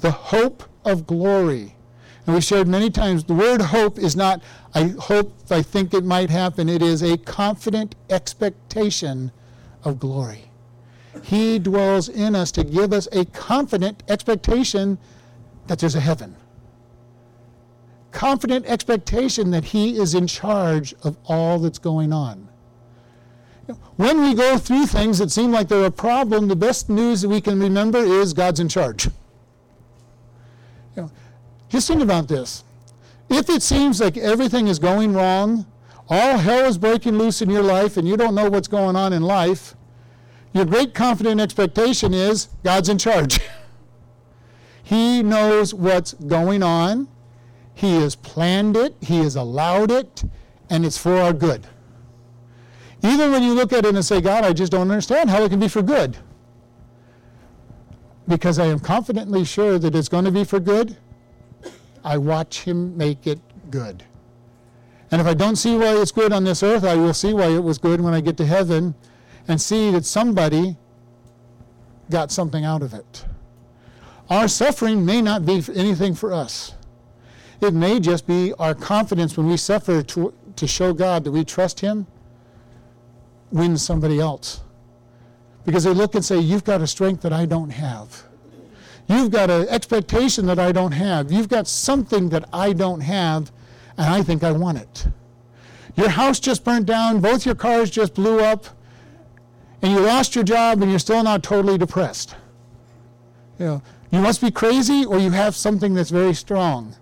The 0.00 0.10
hope 0.10 0.64
of 0.84 1.06
glory. 1.06 1.74
And 2.26 2.34
we 2.34 2.40
shared 2.40 2.68
many 2.68 2.90
times 2.90 3.24
the 3.24 3.34
word 3.34 3.60
hope 3.60 3.98
is 3.98 4.16
not, 4.16 4.42
I 4.74 4.94
hope, 4.98 5.34
I 5.50 5.62
think 5.62 5.92
it 5.92 6.04
might 6.04 6.30
happen. 6.30 6.68
It 6.68 6.82
is 6.82 7.02
a 7.02 7.18
confident 7.18 7.94
expectation 8.08 9.30
of 9.84 9.98
glory. 9.98 10.50
He 11.22 11.58
dwells 11.58 12.08
in 12.08 12.34
us 12.34 12.50
to 12.52 12.64
give 12.64 12.92
us 12.92 13.08
a 13.12 13.24
confident 13.26 14.02
expectation 14.08 14.98
that 15.66 15.78
there's 15.78 15.94
a 15.94 16.00
heaven. 16.00 16.34
Confident 18.10 18.66
expectation 18.66 19.50
that 19.50 19.64
He 19.64 19.98
is 19.98 20.14
in 20.14 20.26
charge 20.26 20.94
of 21.02 21.16
all 21.26 21.58
that's 21.58 21.78
going 21.78 22.12
on. 22.12 22.48
When 23.96 24.20
we 24.22 24.34
go 24.34 24.58
through 24.58 24.86
things 24.86 25.18
that 25.18 25.30
seem 25.30 25.50
like 25.50 25.68
they're 25.68 25.86
a 25.86 25.90
problem, 25.90 26.48
the 26.48 26.56
best 26.56 26.90
news 26.90 27.22
that 27.22 27.28
we 27.28 27.40
can 27.40 27.58
remember 27.58 27.98
is 27.98 28.32
God's 28.32 28.60
in 28.60 28.68
charge. 28.68 29.08
You 30.96 31.02
know, 31.02 31.10
just 31.68 31.88
think 31.88 32.02
about 32.02 32.28
this. 32.28 32.64
If 33.28 33.48
it 33.48 33.62
seems 33.62 34.00
like 34.00 34.16
everything 34.16 34.68
is 34.68 34.78
going 34.78 35.14
wrong, 35.14 35.66
all 36.08 36.38
hell 36.38 36.66
is 36.66 36.78
breaking 36.78 37.18
loose 37.18 37.40
in 37.40 37.50
your 37.50 37.62
life, 37.62 37.96
and 37.96 38.06
you 38.06 38.16
don't 38.16 38.34
know 38.34 38.50
what's 38.50 38.68
going 38.68 38.96
on 38.96 39.12
in 39.12 39.22
life, 39.22 39.74
your 40.52 40.64
great 40.64 40.94
confident 40.94 41.40
expectation 41.40 42.14
is 42.14 42.48
God's 42.62 42.88
in 42.88 42.98
charge. 42.98 43.40
he 44.84 45.22
knows 45.22 45.74
what's 45.74 46.14
going 46.14 46.62
on, 46.62 47.08
He 47.74 47.96
has 47.96 48.14
planned 48.14 48.76
it, 48.76 48.94
He 49.00 49.18
has 49.18 49.34
allowed 49.34 49.90
it, 49.90 50.22
and 50.70 50.84
it's 50.84 50.98
for 50.98 51.16
our 51.16 51.32
good. 51.32 51.66
Even 53.02 53.32
when 53.32 53.42
you 53.42 53.52
look 53.52 53.72
at 53.72 53.84
it 53.84 53.94
and 53.94 54.04
say, 54.04 54.20
God, 54.20 54.44
I 54.44 54.52
just 54.52 54.72
don't 54.72 54.90
understand 54.90 55.28
how 55.28 55.42
it 55.42 55.50
can 55.50 55.60
be 55.60 55.68
for 55.68 55.82
good. 55.82 56.16
Because 58.26 58.58
I 58.58 58.66
am 58.66 58.80
confidently 58.80 59.44
sure 59.44 59.78
that 59.78 59.94
it's 59.94 60.08
going 60.08 60.24
to 60.24 60.30
be 60.30 60.44
for 60.44 60.60
good, 60.60 60.96
I 62.02 62.18
watch 62.18 62.60
Him 62.60 62.96
make 62.96 63.26
it 63.26 63.40
good. 63.70 64.04
And 65.10 65.20
if 65.20 65.26
I 65.26 65.34
don't 65.34 65.56
see 65.56 65.76
why 65.76 65.96
it's 65.96 66.10
good 66.10 66.32
on 66.32 66.44
this 66.44 66.62
earth, 66.62 66.84
I 66.84 66.96
will 66.96 67.14
see 67.14 67.32
why 67.34 67.48
it 67.48 67.62
was 67.62 67.78
good 67.78 68.00
when 68.00 68.14
I 68.14 68.20
get 68.20 68.36
to 68.38 68.46
heaven 68.46 68.94
and 69.46 69.60
see 69.60 69.90
that 69.90 70.04
somebody 70.04 70.76
got 72.10 72.32
something 72.32 72.64
out 72.64 72.82
of 72.82 72.94
it. 72.94 73.24
Our 74.30 74.48
suffering 74.48 75.04
may 75.04 75.20
not 75.20 75.44
be 75.44 75.62
anything 75.74 76.14
for 76.14 76.32
us. 76.32 76.74
It 77.60 77.74
may 77.74 78.00
just 78.00 78.26
be 78.26 78.52
our 78.58 78.74
confidence 78.74 79.36
when 79.36 79.46
we 79.46 79.56
suffer 79.56 80.02
to, 80.02 80.34
to 80.56 80.66
show 80.66 80.92
God 80.92 81.24
that 81.24 81.30
we 81.30 81.44
trust 81.44 81.80
Him 81.80 82.06
win 83.54 83.78
somebody 83.78 84.18
else. 84.18 84.63
Because 85.64 85.84
they 85.84 85.94
look 85.94 86.14
and 86.14 86.24
say, 86.24 86.38
You've 86.38 86.64
got 86.64 86.80
a 86.80 86.86
strength 86.86 87.22
that 87.22 87.32
I 87.32 87.46
don't 87.46 87.70
have. 87.70 88.24
You've 89.06 89.30
got 89.30 89.50
an 89.50 89.68
expectation 89.68 90.46
that 90.46 90.58
I 90.58 90.72
don't 90.72 90.92
have. 90.92 91.30
You've 91.30 91.48
got 91.48 91.66
something 91.66 92.30
that 92.30 92.48
I 92.52 92.72
don't 92.72 93.00
have, 93.00 93.52
and 93.98 94.06
I 94.06 94.22
think 94.22 94.42
I 94.42 94.52
want 94.52 94.78
it. 94.78 95.06
Your 95.96 96.08
house 96.08 96.40
just 96.40 96.64
burnt 96.64 96.86
down, 96.86 97.20
both 97.20 97.44
your 97.46 97.54
cars 97.54 97.90
just 97.90 98.14
blew 98.14 98.40
up, 98.40 98.66
and 99.82 99.92
you 99.92 100.00
lost 100.00 100.34
your 100.34 100.44
job, 100.44 100.80
and 100.80 100.90
you're 100.90 100.98
still 100.98 101.22
not 101.22 101.42
totally 101.42 101.76
depressed. 101.76 102.34
You 103.58 103.66
know, 103.66 103.82
you 104.10 104.20
must 104.20 104.40
be 104.40 104.50
crazy, 104.50 105.04
or 105.04 105.18
you 105.18 105.30
have 105.30 105.54
something 105.54 105.94
that's 105.94 106.10
very 106.10 106.34
strong. 106.34 106.96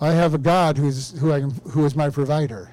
I 0.00 0.12
have 0.12 0.34
a 0.34 0.38
God 0.38 0.78
who's, 0.78 1.18
who, 1.18 1.32
I, 1.32 1.40
who 1.40 1.84
is 1.84 1.96
my 1.96 2.10
provider. 2.10 2.70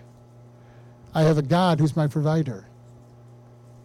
I 1.15 1.23
have 1.23 1.37
a 1.37 1.41
God 1.41 1.79
who's 1.79 1.95
my 1.95 2.07
provider. 2.07 2.65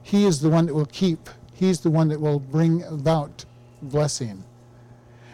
He 0.08 0.24
is 0.24 0.40
the 0.40 0.48
one 0.48 0.64
that 0.64 0.74
will 0.74 0.86
keep, 0.86 1.28
He's 1.52 1.80
the 1.80 1.90
one 1.90 2.08
that 2.08 2.18
will 2.18 2.40
bring 2.40 2.82
about 2.84 3.44
blessing. 3.82 4.42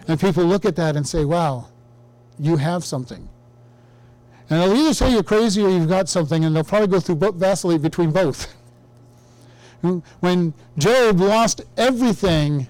And 0.08 0.18
people 0.18 0.42
look 0.42 0.64
at 0.64 0.74
that 0.74 0.96
and 0.96 1.06
say, 1.06 1.24
wow, 1.24 1.68
you 2.40 2.56
have 2.56 2.84
something. 2.84 3.28
And 4.50 4.60
they'll 4.60 4.74
either 4.74 4.92
say 4.92 5.12
you're 5.12 5.22
crazy 5.22 5.62
or 5.62 5.68
you've 5.68 5.88
got 5.88 6.08
something, 6.08 6.44
and 6.44 6.56
they'll 6.56 6.64
probably 6.64 6.88
go 6.88 6.98
through 6.98 7.32
vacillate 7.34 7.82
between 7.82 8.10
both. 8.10 8.52
when 10.20 10.54
Job 10.76 11.20
lost 11.20 11.62
everything, 11.76 12.66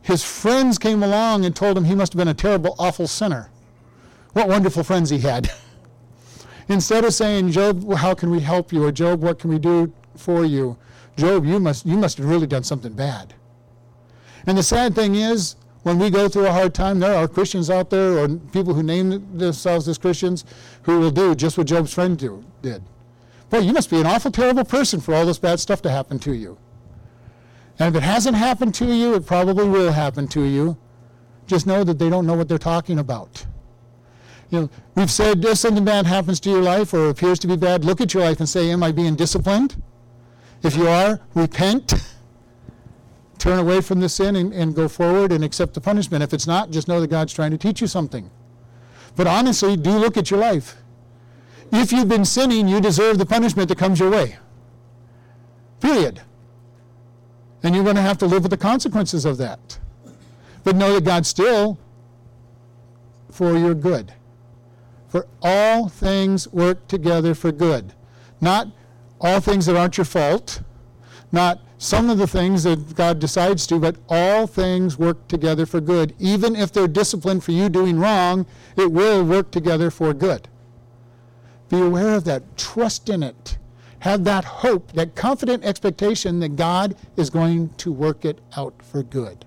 his 0.00 0.24
friends 0.24 0.78
came 0.78 1.02
along 1.02 1.44
and 1.44 1.54
told 1.54 1.76
him 1.76 1.84
he 1.84 1.94
must 1.94 2.14
have 2.14 2.18
been 2.18 2.28
a 2.28 2.34
terrible, 2.34 2.74
awful 2.78 3.06
sinner. 3.06 3.50
What 4.32 4.48
wonderful 4.48 4.84
friends 4.84 5.10
he 5.10 5.18
had. 5.18 5.50
Instead 6.68 7.04
of 7.04 7.12
saying, 7.12 7.50
Job, 7.50 7.92
how 7.94 8.14
can 8.14 8.30
we 8.30 8.40
help 8.40 8.72
you? 8.72 8.84
Or 8.84 8.90
Job, 8.90 9.22
what 9.22 9.38
can 9.38 9.50
we 9.50 9.58
do 9.58 9.92
for 10.18 10.44
you? 10.44 10.76
Job, 11.16 11.46
you 11.46 11.58
must, 11.58 11.86
you 11.86 11.96
must 11.96 12.18
have 12.18 12.26
really 12.26 12.46
done 12.46 12.62
something 12.62 12.92
bad. 12.92 13.34
And 14.46 14.56
the 14.56 14.62
sad 14.62 14.94
thing 14.94 15.14
is, 15.14 15.56
when 15.82 15.98
we 15.98 16.10
go 16.10 16.28
through 16.28 16.46
a 16.46 16.52
hard 16.52 16.74
time, 16.74 16.98
there 16.98 17.14
are 17.14 17.28
Christians 17.28 17.70
out 17.70 17.90
there 17.90 18.18
or 18.18 18.28
people 18.28 18.74
who 18.74 18.82
name 18.82 19.38
themselves 19.38 19.88
as 19.88 19.98
Christians 19.98 20.44
who 20.82 20.98
will 20.98 21.10
do 21.10 21.34
just 21.34 21.56
what 21.56 21.68
Job's 21.68 21.94
friend 21.94 22.18
do, 22.18 22.44
did. 22.60 22.82
Boy, 23.50 23.60
you 23.60 23.72
must 23.72 23.90
be 23.90 24.00
an 24.00 24.06
awful 24.06 24.30
terrible 24.30 24.64
person 24.64 25.00
for 25.00 25.14
all 25.14 25.24
this 25.24 25.38
bad 25.38 25.60
stuff 25.60 25.80
to 25.82 25.90
happen 25.90 26.18
to 26.20 26.32
you. 26.32 26.58
And 27.78 27.94
if 27.94 28.02
it 28.02 28.04
hasn't 28.04 28.36
happened 28.36 28.74
to 28.76 28.86
you, 28.86 29.14
it 29.14 29.26
probably 29.26 29.68
will 29.68 29.92
happen 29.92 30.26
to 30.28 30.42
you. 30.42 30.76
Just 31.46 31.66
know 31.66 31.84
that 31.84 31.98
they 31.98 32.10
don't 32.10 32.26
know 32.26 32.34
what 32.34 32.48
they're 32.48 32.58
talking 32.58 32.98
about. 32.98 33.46
You 34.50 34.62
know, 34.62 34.70
we've 34.94 35.10
said 35.10 35.44
if 35.44 35.58
something 35.58 35.84
bad 35.84 36.06
happens 36.06 36.40
to 36.40 36.50
your 36.50 36.62
life 36.62 36.94
or 36.94 37.08
appears 37.08 37.38
to 37.40 37.46
be 37.46 37.56
bad, 37.56 37.84
look 37.84 38.00
at 38.00 38.14
your 38.14 38.22
life 38.22 38.40
and 38.40 38.48
say, 38.48 38.70
Am 38.70 38.82
I 38.82 38.92
being 38.92 39.14
disciplined? 39.14 39.80
If 40.66 40.76
you 40.76 40.88
are, 40.88 41.20
repent. 41.34 41.94
Turn 43.38 43.60
away 43.60 43.80
from 43.80 44.00
the 44.00 44.08
sin 44.08 44.34
and, 44.34 44.52
and 44.52 44.74
go 44.74 44.88
forward 44.88 45.30
and 45.30 45.44
accept 45.44 45.74
the 45.74 45.80
punishment. 45.80 46.24
If 46.24 46.34
it's 46.34 46.48
not, 46.48 46.72
just 46.72 46.88
know 46.88 47.00
that 47.00 47.06
God's 47.06 47.32
trying 47.32 47.52
to 47.52 47.56
teach 47.56 47.80
you 47.80 47.86
something. 47.86 48.32
But 49.14 49.28
honestly, 49.28 49.76
do 49.76 49.92
look 49.92 50.16
at 50.16 50.28
your 50.28 50.40
life. 50.40 50.74
If 51.70 51.92
you've 51.92 52.08
been 52.08 52.24
sinning, 52.24 52.66
you 52.66 52.80
deserve 52.80 53.18
the 53.18 53.26
punishment 53.26 53.68
that 53.68 53.78
comes 53.78 54.00
your 54.00 54.10
way. 54.10 54.38
Period. 55.78 56.20
And 57.62 57.72
you're 57.72 57.84
going 57.84 57.94
to 57.94 58.02
have 58.02 58.18
to 58.18 58.26
live 58.26 58.42
with 58.42 58.50
the 58.50 58.56
consequences 58.56 59.24
of 59.24 59.36
that. 59.36 59.78
But 60.64 60.74
know 60.74 60.94
that 60.94 61.04
God's 61.04 61.28
still 61.28 61.78
for 63.30 63.56
your 63.56 63.74
good. 63.74 64.14
For 65.06 65.28
all 65.42 65.88
things 65.88 66.52
work 66.52 66.88
together 66.88 67.36
for 67.36 67.52
good. 67.52 67.92
Not 68.40 68.66
all 69.20 69.40
things 69.40 69.66
that 69.66 69.76
aren't 69.76 69.96
your 69.96 70.04
fault, 70.04 70.62
not 71.32 71.60
some 71.78 72.08
of 72.08 72.18
the 72.18 72.26
things 72.26 72.64
that 72.64 72.94
God 72.94 73.18
decides 73.18 73.66
to, 73.66 73.78
but 73.78 73.96
all 74.08 74.46
things 74.46 74.98
work 74.98 75.28
together 75.28 75.66
for 75.66 75.80
good. 75.80 76.14
Even 76.18 76.56
if 76.56 76.72
they're 76.72 76.88
disciplined 76.88 77.44
for 77.44 77.52
you 77.52 77.68
doing 77.68 77.98
wrong, 77.98 78.46
it 78.76 78.90
will 78.90 79.24
work 79.24 79.50
together 79.50 79.90
for 79.90 80.14
good. 80.14 80.48
Be 81.68 81.80
aware 81.80 82.14
of 82.14 82.24
that. 82.24 82.56
Trust 82.56 83.08
in 83.08 83.22
it. 83.22 83.58
Have 84.00 84.24
that 84.24 84.44
hope, 84.44 84.92
that 84.92 85.14
confident 85.14 85.64
expectation 85.64 86.40
that 86.40 86.56
God 86.56 86.96
is 87.16 87.28
going 87.28 87.70
to 87.78 87.92
work 87.92 88.24
it 88.24 88.40
out 88.56 88.74
for 88.82 89.02
good. 89.02 89.44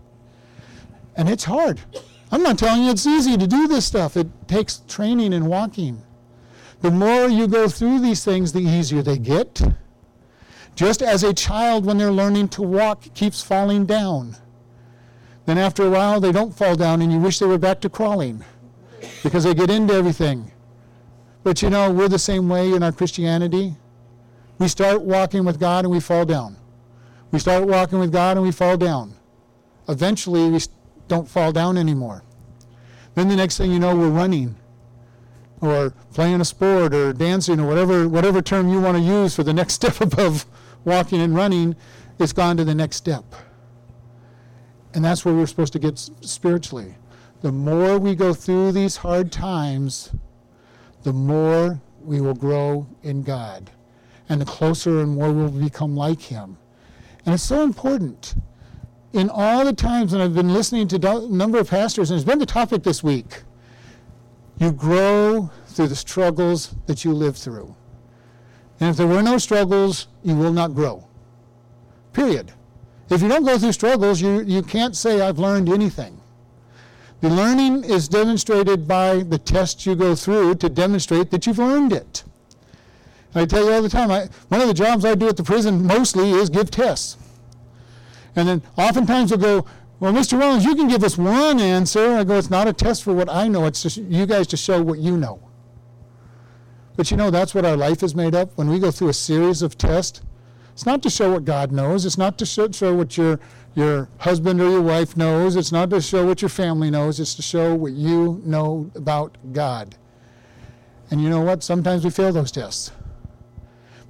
And 1.16 1.30
it's 1.30 1.46
hard. 1.46 1.80
I'm 2.32 2.44
not 2.44 2.60
telling 2.60 2.84
you 2.84 2.92
it's 2.92 3.08
easy 3.08 3.38
to 3.38 3.48
do 3.48 3.68
this 3.68 3.86
stuff. 3.86 4.18
It 4.18 4.28
takes 4.48 4.82
training 4.88 5.34
and 5.34 5.48
walking. 5.48 6.04
The 6.82 6.92
more 6.92 7.28
you 7.28 7.48
go 7.48 7.68
through 7.68 8.00
these 8.00 8.24
things, 8.24 8.54
the 8.54 8.60
easier 8.60 9.02
they 9.02 9.18
get. 9.18 9.62
Just 10.76 11.02
as 11.02 11.24
a 11.24 11.34
child, 11.34 11.86
when 11.86 11.98
they're 11.98 12.12
learning 12.12 12.48
to 12.50 12.62
walk, 12.62 13.14
keeps 13.14 13.42
falling 13.42 13.86
down. 13.86 14.38
Then 15.46 15.58
after 15.58 15.86
a 15.86 15.90
while, 15.90 16.22
they 16.22 16.32
don't 16.32 16.56
fall 16.56 16.76
down, 16.76 17.02
and 17.02 17.12
you 17.12 17.20
wish 17.20 17.40
they 17.40 17.46
were 17.46 17.58
back 17.58 17.82
to 17.82 17.90
crawling 17.90 18.46
because 19.24 19.44
they 19.44 19.54
get 19.54 19.70
into 19.70 19.94
everything. 19.94 20.52
But 21.44 21.62
you 21.62 21.70
know, 21.70 21.92
we're 21.92 22.08
the 22.08 22.20
same 22.20 22.48
way 22.48 22.72
in 22.72 22.84
our 22.84 22.92
Christianity. 22.92 23.76
We 24.58 24.68
start 24.68 25.02
walking 25.02 25.46
with 25.46 25.60
God 25.60 25.86
and 25.86 25.92
we 25.92 26.00
fall 26.00 26.26
down. 26.26 26.58
We 27.32 27.40
start 27.40 27.66
walking 27.66 28.00
with 28.00 28.12
God 28.12 28.38
and 28.38 28.46
we 28.46 28.52
fall 28.52 28.78
down. 28.78 29.16
Eventually, 29.88 30.50
we 30.50 30.60
don't 31.08 31.28
fall 31.28 31.52
down 31.52 31.78
anymore. 31.78 32.24
Then 33.16 33.30
the 33.30 33.36
next 33.36 33.58
thing 33.58 33.72
you 33.72 33.80
know, 33.80 33.96
we're 33.96 34.10
running. 34.10 34.56
Or 35.62 35.92
playing 36.14 36.42
a 36.42 36.46
sport 36.46 36.94
or 36.94 37.14
dancing 37.14 37.60
or 37.60 37.68
whatever 37.68 38.08
whatever 38.08 38.42
term 38.42 38.70
you 38.70 38.80
want 38.80 38.98
to 38.98 39.04
use 39.04 39.36
for 39.36 39.44
the 39.44 39.54
next 39.54 39.74
step 39.80 40.00
above 40.02 40.46
walking 40.86 41.22
and 41.22 41.36
running, 41.36 41.76
it's 42.18 42.34
gone 42.34 42.58
to 42.58 42.64
the 42.64 42.76
next 42.76 42.98
step. 42.98 43.24
And 44.94 45.06
that's 45.06 45.24
where 45.24 45.34
we're 45.34 45.46
supposed 45.46 45.74
to 45.74 45.80
get 45.80 46.00
spiritually. 46.00 46.96
The 47.42 47.52
more 47.52 47.98
we 47.98 48.16
go 48.16 48.34
through 48.34 48.72
these 48.72 48.98
hard 48.98 49.32
times, 49.32 50.12
the 51.04 51.14
more 51.14 51.80
we 52.02 52.22
will 52.22 52.34
grow 52.34 52.88
in 53.04 53.24
God. 53.24 53.70
And 54.28 54.42
the 54.42 54.46
closer 54.46 55.02
and 55.02 55.12
more 55.12 55.32
we'll 55.32 55.50
become 55.50 55.96
like 55.96 56.22
Him. 56.22 56.58
And 57.26 57.34
it's 57.34 57.44
so 57.44 57.64
important. 57.64 58.36
In 59.14 59.30
all 59.30 59.66
the 59.66 59.74
times 59.74 60.14
and 60.14 60.22
I've 60.22 60.36
been 60.36 60.54
listening 60.54 60.88
to 60.90 60.96
a 60.96 61.28
number 61.28 61.60
of 61.60 61.70
pastors, 61.70 62.12
and 62.12 62.20
it's 62.20 62.28
been 62.28 62.40
the 62.40 62.46
topic 62.46 62.84
this 62.84 63.04
week, 63.04 63.44
you 64.60 64.72
grow 64.72 65.50
through 65.68 65.88
the 65.88 65.96
struggles 65.96 66.76
that 66.86 67.04
you 67.04 67.14
live 67.14 67.38
through. 67.38 67.76
And 68.80 68.90
if 68.90 68.98
there 68.98 69.08
were 69.08 69.24
no 69.24 69.38
struggles, 69.38 70.08
you 70.24 70.36
will 70.36 70.54
not 70.54 70.76
grow. 70.76 71.08
Period. 72.14 72.52
If 73.10 73.22
you 73.22 73.28
don't 73.28 73.46
go 73.46 73.58
through 73.58 73.72
struggles, 73.72 74.22
you, 74.22 74.42
you 74.42 74.62
can't 74.62 74.96
say, 74.96 75.22
I've 75.22 75.40
learned 75.40 75.70
anything. 75.70 76.20
The 77.22 77.30
learning 77.30 77.84
is 77.84 78.08
demonstrated 78.08 78.88
by 78.88 79.24
the 79.24 79.38
tests 79.38 79.86
you 79.86 79.96
go 79.96 80.16
through 80.16 80.56
to 80.56 80.70
demonstrate 80.70 81.32
that 81.32 81.46
you've 81.46 81.60
learned 81.60 81.92
it. 81.92 82.24
I 83.36 83.46
tell 83.46 83.66
you 83.66 83.72
all 83.72 83.82
the 83.82 83.90
time, 83.90 84.10
I, 84.10 84.28
one 84.48 84.62
of 84.62 84.68
the 84.68 84.74
jobs 84.74 85.06
I 85.06 85.16
do 85.16 85.28
at 85.28 85.38
the 85.38 85.44
prison 85.44 85.86
mostly 85.86 86.32
is 86.32 86.50
give 86.50 86.72
tests. 86.72 87.18
And 88.36 88.48
then 88.48 88.62
oftentimes 88.78 89.32
they'll 89.32 89.40
go, 89.40 89.66
Well, 90.00 90.14
Mr. 90.14 90.40
Rollins, 90.40 90.64
you 90.64 90.76
can 90.76 90.88
give 90.88 91.04
us 91.04 91.18
one 91.18 91.60
answer. 91.60 92.14
I 92.14 92.24
go, 92.24 92.38
It's 92.38 92.50
not 92.50 92.68
a 92.68 92.74
test 92.74 93.04
for 93.04 93.14
what 93.14 93.30
I 93.30 93.48
know, 93.48 93.66
it's 93.66 93.84
just 93.84 93.98
you 93.98 94.26
guys 94.26 94.48
to 94.48 94.58
show 94.58 94.82
what 94.82 95.00
you 95.00 95.18
know. 95.18 95.42
But 96.96 97.12
you 97.12 97.18
know, 97.18 97.32
that's 97.32 97.56
what 97.56 97.66
our 97.66 97.78
life 97.78 98.04
is 98.04 98.14
made 98.14 98.36
up. 98.36 98.52
When 98.58 98.70
we 98.70 98.78
go 98.78 98.92
through 98.92 99.10
a 99.10 99.14
series 99.14 99.62
of 99.62 99.78
tests, 99.78 100.22
it's 100.74 100.86
not 100.86 101.02
to 101.04 101.10
show 101.10 101.32
what 101.32 101.46
God 101.46 101.72
knows. 101.72 102.06
It's 102.06 102.18
not 102.18 102.38
to 102.38 102.46
show, 102.46 102.94
what 102.94 103.18
your, 103.18 103.40
your 103.76 104.10
husband 104.18 104.62
or 104.62 104.70
your 104.70 104.82
wife 104.82 105.16
knows. 105.18 105.56
It's 105.56 105.72
not 105.72 105.90
to 105.90 106.02
show 106.02 106.26
what 106.26 106.42
your 106.42 106.50
family 106.50 106.90
knows. 106.90 107.20
It's 107.20 107.36
to 107.36 107.42
show 107.42 107.76
what 107.76 107.94
you 107.94 108.42
know 108.46 108.90
about 108.96 109.38
God. 109.52 109.96
And 111.12 111.22
you 111.22 111.30
know 111.30 111.42
what? 111.42 111.64
Sometimes 111.64 112.04
we 112.04 112.10
fail 112.10 112.32
those 112.32 112.52
tests. 112.52 112.92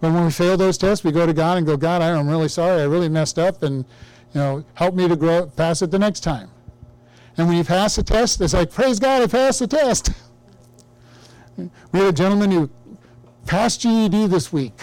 But 0.01 0.11
when 0.11 0.25
we 0.25 0.31
fail 0.31 0.57
those 0.57 0.77
tests, 0.77 1.03
we 1.03 1.11
go 1.11 1.25
to 1.25 1.33
God 1.33 1.57
and 1.57 1.65
go, 1.65 1.75
God, 1.75 2.01
I'm 2.01 2.27
really 2.27 2.49
sorry. 2.49 2.81
I 2.81 2.85
really 2.85 3.09
messed 3.09 3.37
up, 3.37 3.63
and 3.63 3.85
you 4.33 4.41
know, 4.41 4.65
help 4.73 4.95
me 4.95 5.07
to 5.07 5.15
grow, 5.15 5.47
pass 5.47 5.81
it 5.81 5.91
the 5.91 5.99
next 5.99 6.21
time. 6.21 6.49
And 7.37 7.47
when 7.47 7.57
you 7.57 7.63
pass 7.63 7.95
the 7.95 8.03
test, 8.03 8.41
it's 8.41 8.53
like, 8.53 8.71
praise 8.71 8.99
God, 8.99 9.21
I 9.21 9.27
passed 9.27 9.59
the 9.59 9.67
test. 9.67 10.11
We 11.57 11.99
had 11.99 12.09
a 12.09 12.13
gentleman 12.13 12.51
who 12.51 12.69
passed 13.45 13.81
GED 13.81 14.27
this 14.27 14.51
week. 14.53 14.81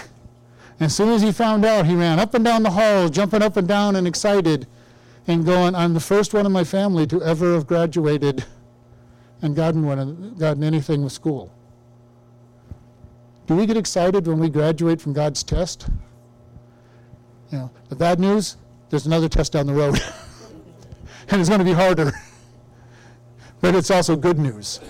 And 0.79 0.87
as 0.87 0.97
soon 0.97 1.11
as 1.11 1.23
he 1.23 1.33
found 1.33 1.65
out, 1.65 1.87
he 1.87 1.95
ran 1.95 2.19
up 2.19 2.35
and 2.35 2.45
down 2.45 2.63
the 2.63 2.71
hall, 2.71 3.09
jumping 3.09 3.43
up 3.43 3.57
and 3.57 3.67
down 3.67 3.97
and 3.97 4.07
excited, 4.07 4.67
and 5.27 5.45
going, 5.45 5.75
I'm 5.75 5.95
the 5.95 6.01
first 6.01 6.35
one 6.35 6.47
in 6.47 6.53
my 6.53 6.65
family 6.65 7.07
to 7.09 7.23
ever 7.23 7.55
have 7.55 7.67
graduated 7.67 8.45
and 9.43 9.55
gotten, 9.55 9.85
one, 9.85 10.35
gotten 10.39 10.63
anything 10.65 11.05
with 11.05 11.13
school. 11.13 11.53
Do 13.47 13.55
we 13.55 13.67
get 13.67 13.77
excited 13.77 14.27
when 14.27 14.39
we 14.39 14.49
graduate 14.49 15.01
from 15.01 15.13
God's 15.13 15.43
test? 15.43 15.89
You 17.53 17.59
know, 17.59 17.71
the 17.89 17.97
bad 17.97 18.19
news, 18.19 18.57
there's 18.91 19.07
another 19.07 19.29
test 19.29 19.53
down 19.53 19.67
the 19.67 19.73
road. 19.73 20.01
and 21.29 21.41
it's 21.41 21.49
going 21.49 21.59
to 21.59 21.65
be 21.65 21.73
harder. 21.73 22.13
but 23.61 23.75
it's 23.75 23.91
also 23.91 24.17
good 24.17 24.39
news. 24.39 24.81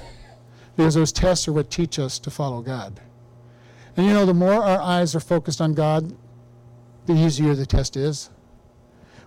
Because 0.77 0.95
those 0.95 1.13
tests 1.13 1.49
are 1.49 1.53
what 1.53 1.71
teach 1.71 1.99
us 1.99 2.19
to 2.19 2.31
follow 2.31 2.61
God. 2.61 3.01
And 3.97 4.07
you 4.07 4.13
know, 4.13 4.27
the 4.27 4.35
more 4.35 4.63
our 4.63 4.81
eyes 4.81 5.15
are 5.15 5.21
focused 5.21 5.61
on 5.61 5.73
God, 5.73 6.15
the 7.07 7.15
easier 7.15 7.55
the 7.55 7.65
test 7.65 7.97
is. 7.97 8.31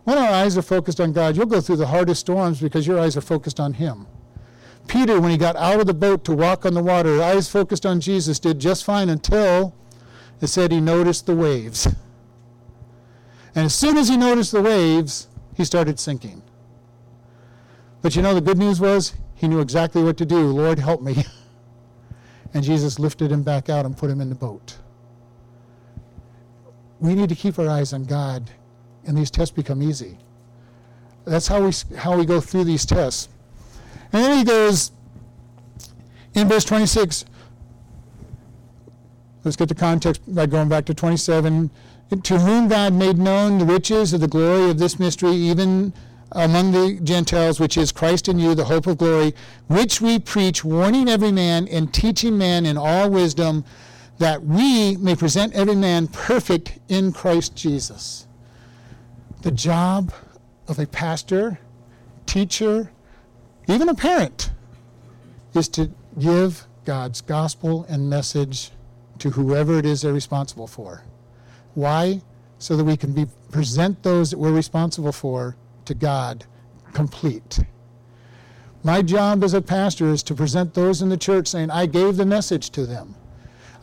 When 0.03 0.17
our 0.17 0.29
eyes 0.29 0.57
are 0.57 0.61
focused 0.61 0.99
on 0.99 1.11
God, 1.11 1.35
you'll 1.35 1.45
go 1.45 1.61
through 1.61 1.77
the 1.77 1.87
hardest 1.87 2.21
storms 2.21 2.61
because 2.61 2.85
your 2.85 2.99
eyes 2.99 3.17
are 3.17 3.21
focused 3.21 3.59
on 3.59 3.73
Him. 3.73 4.05
Peter, 4.87 5.21
when 5.21 5.29
he 5.29 5.37
got 5.37 5.55
out 5.55 5.79
of 5.79 5.85
the 5.85 5.93
boat 5.93 6.25
to 6.25 6.33
walk 6.33 6.65
on 6.65 6.73
the 6.73 6.81
water, 6.81 7.21
eyes 7.21 7.47
focused 7.47 7.85
on 7.85 8.01
Jesus, 8.01 8.39
did 8.39 8.57
just 8.59 8.83
fine 8.83 9.07
until 9.07 9.75
it 10.41 10.47
said 10.47 10.71
he 10.71 10.81
noticed 10.81 11.27
the 11.27 11.35
waves. 11.35 11.87
And 13.55 13.65
as 13.65 13.75
soon 13.75 13.97
as 13.97 14.09
he 14.09 14.17
noticed 14.17 14.51
the 14.51 14.61
waves, 14.61 15.27
he 15.55 15.65
started 15.65 15.99
sinking. 15.99 16.41
But 18.01 18.15
you 18.15 18.21
know, 18.21 18.33
the 18.33 18.41
good 18.41 18.57
news 18.57 18.79
was 18.79 19.13
he 19.35 19.47
knew 19.47 19.59
exactly 19.59 20.03
what 20.03 20.17
to 20.17 20.25
do. 20.25 20.47
Lord, 20.47 20.79
help 20.79 21.01
me. 21.01 21.23
and 22.53 22.63
Jesus 22.63 22.99
lifted 22.99 23.31
him 23.31 23.43
back 23.43 23.69
out 23.69 23.85
and 23.85 23.97
put 23.97 24.09
him 24.09 24.21
in 24.21 24.29
the 24.29 24.35
boat. 24.35 24.77
We 26.99 27.15
need 27.15 27.29
to 27.29 27.35
keep 27.35 27.57
our 27.57 27.69
eyes 27.69 27.93
on 27.93 28.03
God, 28.03 28.49
and 29.05 29.17
these 29.17 29.31
tests 29.31 29.55
become 29.55 29.81
easy. 29.81 30.17
That's 31.25 31.47
how 31.47 31.63
we, 31.63 31.73
how 31.97 32.17
we 32.17 32.25
go 32.25 32.41
through 32.41 32.65
these 32.65 32.85
tests. 32.85 33.29
And 34.11 34.23
then 34.23 34.37
he 34.37 34.43
goes 34.43 34.91
in 36.33 36.47
verse 36.47 36.65
26. 36.65 37.25
Let's 39.43 39.55
get 39.55 39.69
the 39.69 39.75
context 39.75 40.21
by 40.33 40.45
going 40.45 40.67
back 40.67 40.85
to 40.85 40.93
27. 40.93 41.69
To 42.09 42.39
whom 42.39 42.67
God 42.67 42.93
made 42.93 43.19
known 43.19 43.59
the 43.59 43.65
riches 43.65 44.13
of 44.13 44.21
the 44.21 44.27
glory 44.27 44.71
of 44.71 44.79
this 44.79 44.99
mystery, 44.99 45.31
even 45.31 45.93
among 46.31 46.71
the 46.71 46.99
Gentiles, 47.03 47.59
which 47.59 47.77
is 47.77 47.91
Christ 47.91 48.27
in 48.27 48.39
you, 48.39 48.55
the 48.55 48.65
hope 48.65 48.87
of 48.87 48.97
glory, 48.97 49.35
which 49.67 50.01
we 50.01 50.17
preach, 50.17 50.63
warning 50.63 51.07
every 51.07 51.31
man 51.31 51.67
and 51.67 51.93
teaching 51.93 52.37
man 52.37 52.65
in 52.65 52.77
all 52.77 53.09
wisdom, 53.09 53.63
that 54.17 54.43
we 54.43 54.97
may 54.97 55.15
present 55.15 55.53
every 55.53 55.75
man 55.75 56.07
perfect 56.07 56.79
in 56.87 57.13
Christ 57.13 57.55
Jesus. 57.55 58.27
The 59.43 59.51
job 59.51 60.11
of 60.67 60.79
a 60.79 60.87
pastor, 60.87 61.59
teacher, 62.25 62.91
even 63.67 63.87
a 63.87 63.95
parent, 63.95 64.49
is 65.53 65.67
to 65.69 65.91
give 66.17 66.65
God's 66.85 67.21
gospel 67.21 67.85
and 67.87 68.09
message 68.09 68.71
to 69.19 69.29
whoever 69.29 69.77
it 69.77 69.85
is 69.85 70.01
they're 70.01 70.11
responsible 70.11 70.67
for. 70.67 71.03
Why? 71.75 72.21
So 72.57 72.75
that 72.75 72.83
we 72.83 72.97
can 72.97 73.13
be, 73.13 73.27
present 73.51 74.03
those 74.03 74.31
that 74.31 74.39
we're 74.39 74.51
responsible 74.51 75.11
for 75.11 75.55
to 75.85 75.93
God 75.93 76.45
complete. 76.93 77.59
My 78.83 79.01
job 79.01 79.43
as 79.43 79.53
a 79.53 79.61
pastor 79.61 80.07
is 80.07 80.23
to 80.23 80.35
present 80.35 80.73
those 80.73 81.01
in 81.01 81.09
the 81.09 81.17
church 81.17 81.47
saying, 81.47 81.69
I 81.69 81.85
gave 81.85 82.15
the 82.15 82.25
message 82.25 82.69
to 82.71 82.85
them. 82.85 83.15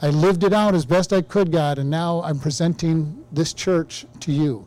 I 0.03 0.11
lived 0.11 0.45
it 0.45 0.53
out 0.53 0.75
as 0.75 0.85
best 0.85 1.13
I 1.13 1.23
could, 1.23 1.51
God, 1.51 1.79
and 1.79 1.91
now 1.91 2.23
I'm 2.23 2.39
presenting 2.39 3.25
this 3.33 3.53
church 3.55 4.07
to 4.21 4.33
you 4.33 4.67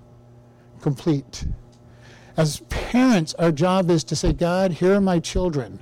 complete. 0.82 1.46
As 2.38 2.62
parents, 2.70 3.34
our 3.36 3.52
job 3.52 3.90
is 3.90 4.04
to 4.06 4.16
say, 4.16 4.34
God, 4.34 4.72
here 4.72 4.94
are 4.94 5.02
my 5.02 5.20
children. 5.20 5.80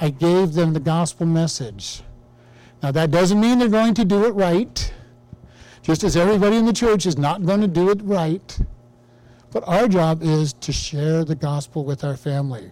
I 0.00 0.10
gave 0.10 0.52
them 0.52 0.72
the 0.72 0.80
gospel 0.80 1.26
message. 1.26 2.02
Now, 2.82 2.90
that 2.92 3.10
doesn't 3.10 3.40
mean 3.40 3.58
they're 3.58 3.68
going 3.68 3.94
to 3.94 4.04
do 4.04 4.24
it 4.24 4.34
right, 4.34 4.92
just 5.90 6.04
as 6.04 6.16
everybody 6.16 6.54
in 6.54 6.64
the 6.64 6.72
church 6.72 7.04
is 7.04 7.18
not 7.18 7.44
going 7.44 7.60
to 7.60 7.66
do 7.66 7.90
it 7.90 8.00
right. 8.04 8.60
But 9.50 9.64
our 9.66 9.88
job 9.88 10.22
is 10.22 10.52
to 10.52 10.70
share 10.70 11.24
the 11.24 11.34
gospel 11.34 11.84
with 11.84 12.04
our 12.04 12.16
family. 12.16 12.70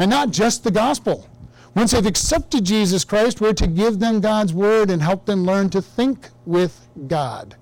And 0.00 0.10
not 0.10 0.32
just 0.32 0.64
the 0.64 0.72
gospel. 0.72 1.30
Once 1.76 1.92
they've 1.92 2.04
accepted 2.04 2.64
Jesus 2.64 3.04
Christ, 3.04 3.40
we're 3.40 3.52
to 3.52 3.68
give 3.68 4.00
them 4.00 4.20
God's 4.20 4.52
word 4.52 4.90
and 4.90 5.00
help 5.00 5.24
them 5.24 5.44
learn 5.44 5.70
to 5.70 5.80
think 5.80 6.30
with 6.46 6.88
God. 7.06 7.54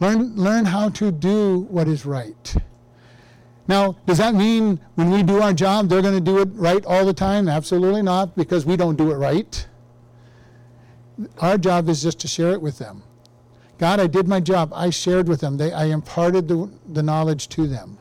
Learn, 0.00 0.34
learn 0.34 0.64
how 0.64 0.88
to 0.88 1.12
do 1.12 1.60
what 1.70 1.86
is 1.86 2.04
right. 2.04 2.56
Now, 3.68 3.96
does 4.06 4.18
that 4.18 4.34
mean 4.34 4.80
when 4.96 5.08
we 5.12 5.22
do 5.22 5.40
our 5.40 5.52
job, 5.52 5.88
they're 5.88 6.02
going 6.02 6.14
to 6.14 6.20
do 6.20 6.40
it 6.40 6.48
right 6.54 6.84
all 6.84 7.06
the 7.06 7.14
time? 7.14 7.48
Absolutely 7.48 8.02
not, 8.02 8.34
because 8.34 8.66
we 8.66 8.76
don't 8.76 8.96
do 8.96 9.12
it 9.12 9.18
right. 9.18 9.68
Our 11.38 11.56
job 11.58 11.88
is 11.88 12.02
just 12.02 12.18
to 12.22 12.26
share 12.26 12.50
it 12.50 12.60
with 12.60 12.78
them. 12.78 13.04
God, 13.78 14.00
I 14.00 14.06
did 14.06 14.26
my 14.26 14.40
job. 14.40 14.72
I 14.74 14.90
shared 14.90 15.28
with 15.28 15.40
them. 15.40 15.56
They, 15.56 15.72
I 15.72 15.86
imparted 15.86 16.48
the, 16.48 16.70
the 16.88 17.02
knowledge 17.02 17.48
to 17.50 17.66
them. 17.66 17.98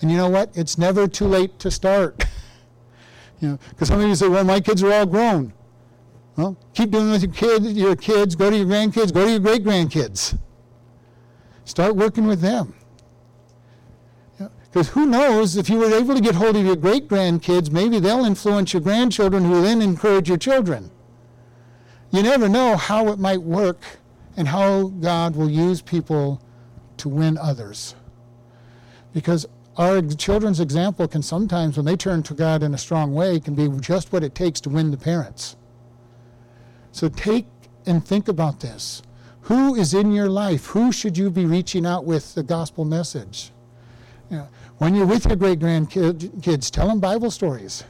And 0.00 0.10
you 0.10 0.16
know 0.16 0.28
what? 0.28 0.50
It's 0.54 0.76
never 0.76 1.06
too 1.06 1.26
late 1.26 1.58
to 1.60 1.70
start. 1.70 2.24
you 3.40 3.48
know, 3.48 3.58
because 3.70 3.88
some 3.88 4.00
of 4.00 4.08
you 4.08 4.14
say, 4.14 4.28
"Well, 4.28 4.44
my 4.44 4.60
kids 4.60 4.82
are 4.82 4.92
all 4.92 5.06
grown." 5.06 5.52
Well, 6.36 6.56
keep 6.74 6.90
doing 6.90 7.10
with 7.10 7.22
your 7.22 7.32
kids. 7.32 7.72
Your 7.72 7.94
kids. 7.94 8.34
Go 8.34 8.50
to 8.50 8.56
your 8.56 8.66
grandkids. 8.66 9.14
Go 9.14 9.24
to 9.24 9.30
your 9.30 9.40
great 9.40 9.62
grandkids. 9.62 10.36
Start 11.64 11.94
working 11.94 12.26
with 12.26 12.40
them. 12.40 12.74
Because 14.74 14.88
who 14.88 15.06
knows 15.06 15.56
if 15.56 15.70
you 15.70 15.78
were 15.78 15.94
able 15.94 16.16
to 16.16 16.20
get 16.20 16.34
hold 16.34 16.56
of 16.56 16.66
your 16.66 16.74
great 16.74 17.06
grandkids, 17.06 17.70
maybe 17.70 18.00
they'll 18.00 18.24
influence 18.24 18.72
your 18.72 18.82
grandchildren, 18.82 19.44
who 19.44 19.52
will 19.52 19.62
then 19.62 19.80
encourage 19.80 20.28
your 20.28 20.36
children. 20.36 20.90
You 22.10 22.24
never 22.24 22.48
know 22.48 22.76
how 22.76 23.12
it 23.12 23.20
might 23.20 23.40
work 23.40 23.78
and 24.36 24.48
how 24.48 24.88
God 24.88 25.36
will 25.36 25.50
use 25.50 25.80
people 25.80 26.40
to 26.98 27.08
win 27.08 27.38
others. 27.38 27.94
Because 29.12 29.46
our 29.76 30.02
children's 30.02 30.60
example 30.60 31.08
can 31.08 31.22
sometimes, 31.22 31.76
when 31.76 31.86
they 31.86 31.96
turn 31.96 32.22
to 32.24 32.34
God 32.34 32.62
in 32.62 32.74
a 32.74 32.78
strong 32.78 33.14
way, 33.14 33.40
can 33.40 33.54
be 33.54 33.68
just 33.80 34.12
what 34.12 34.22
it 34.22 34.34
takes 34.34 34.60
to 34.62 34.70
win 34.70 34.90
the 34.90 34.96
parents. 34.96 35.56
So 36.92 37.08
take 37.08 37.46
and 37.86 38.04
think 38.04 38.28
about 38.28 38.60
this. 38.60 39.02
Who 39.42 39.74
is 39.74 39.92
in 39.92 40.12
your 40.12 40.28
life? 40.28 40.66
Who 40.66 40.90
should 40.90 41.18
you 41.18 41.28
be 41.30 41.44
reaching 41.44 41.84
out 41.84 42.04
with 42.04 42.34
the 42.34 42.42
gospel 42.42 42.84
message? 42.84 43.50
You 44.30 44.38
know, 44.38 44.48
when 44.78 44.94
you're 44.94 45.06
with 45.06 45.26
your 45.26 45.36
great 45.36 45.58
grandkids, 45.58 46.70
tell 46.70 46.88
them 46.88 47.00
Bible 47.00 47.30
stories. 47.30 47.84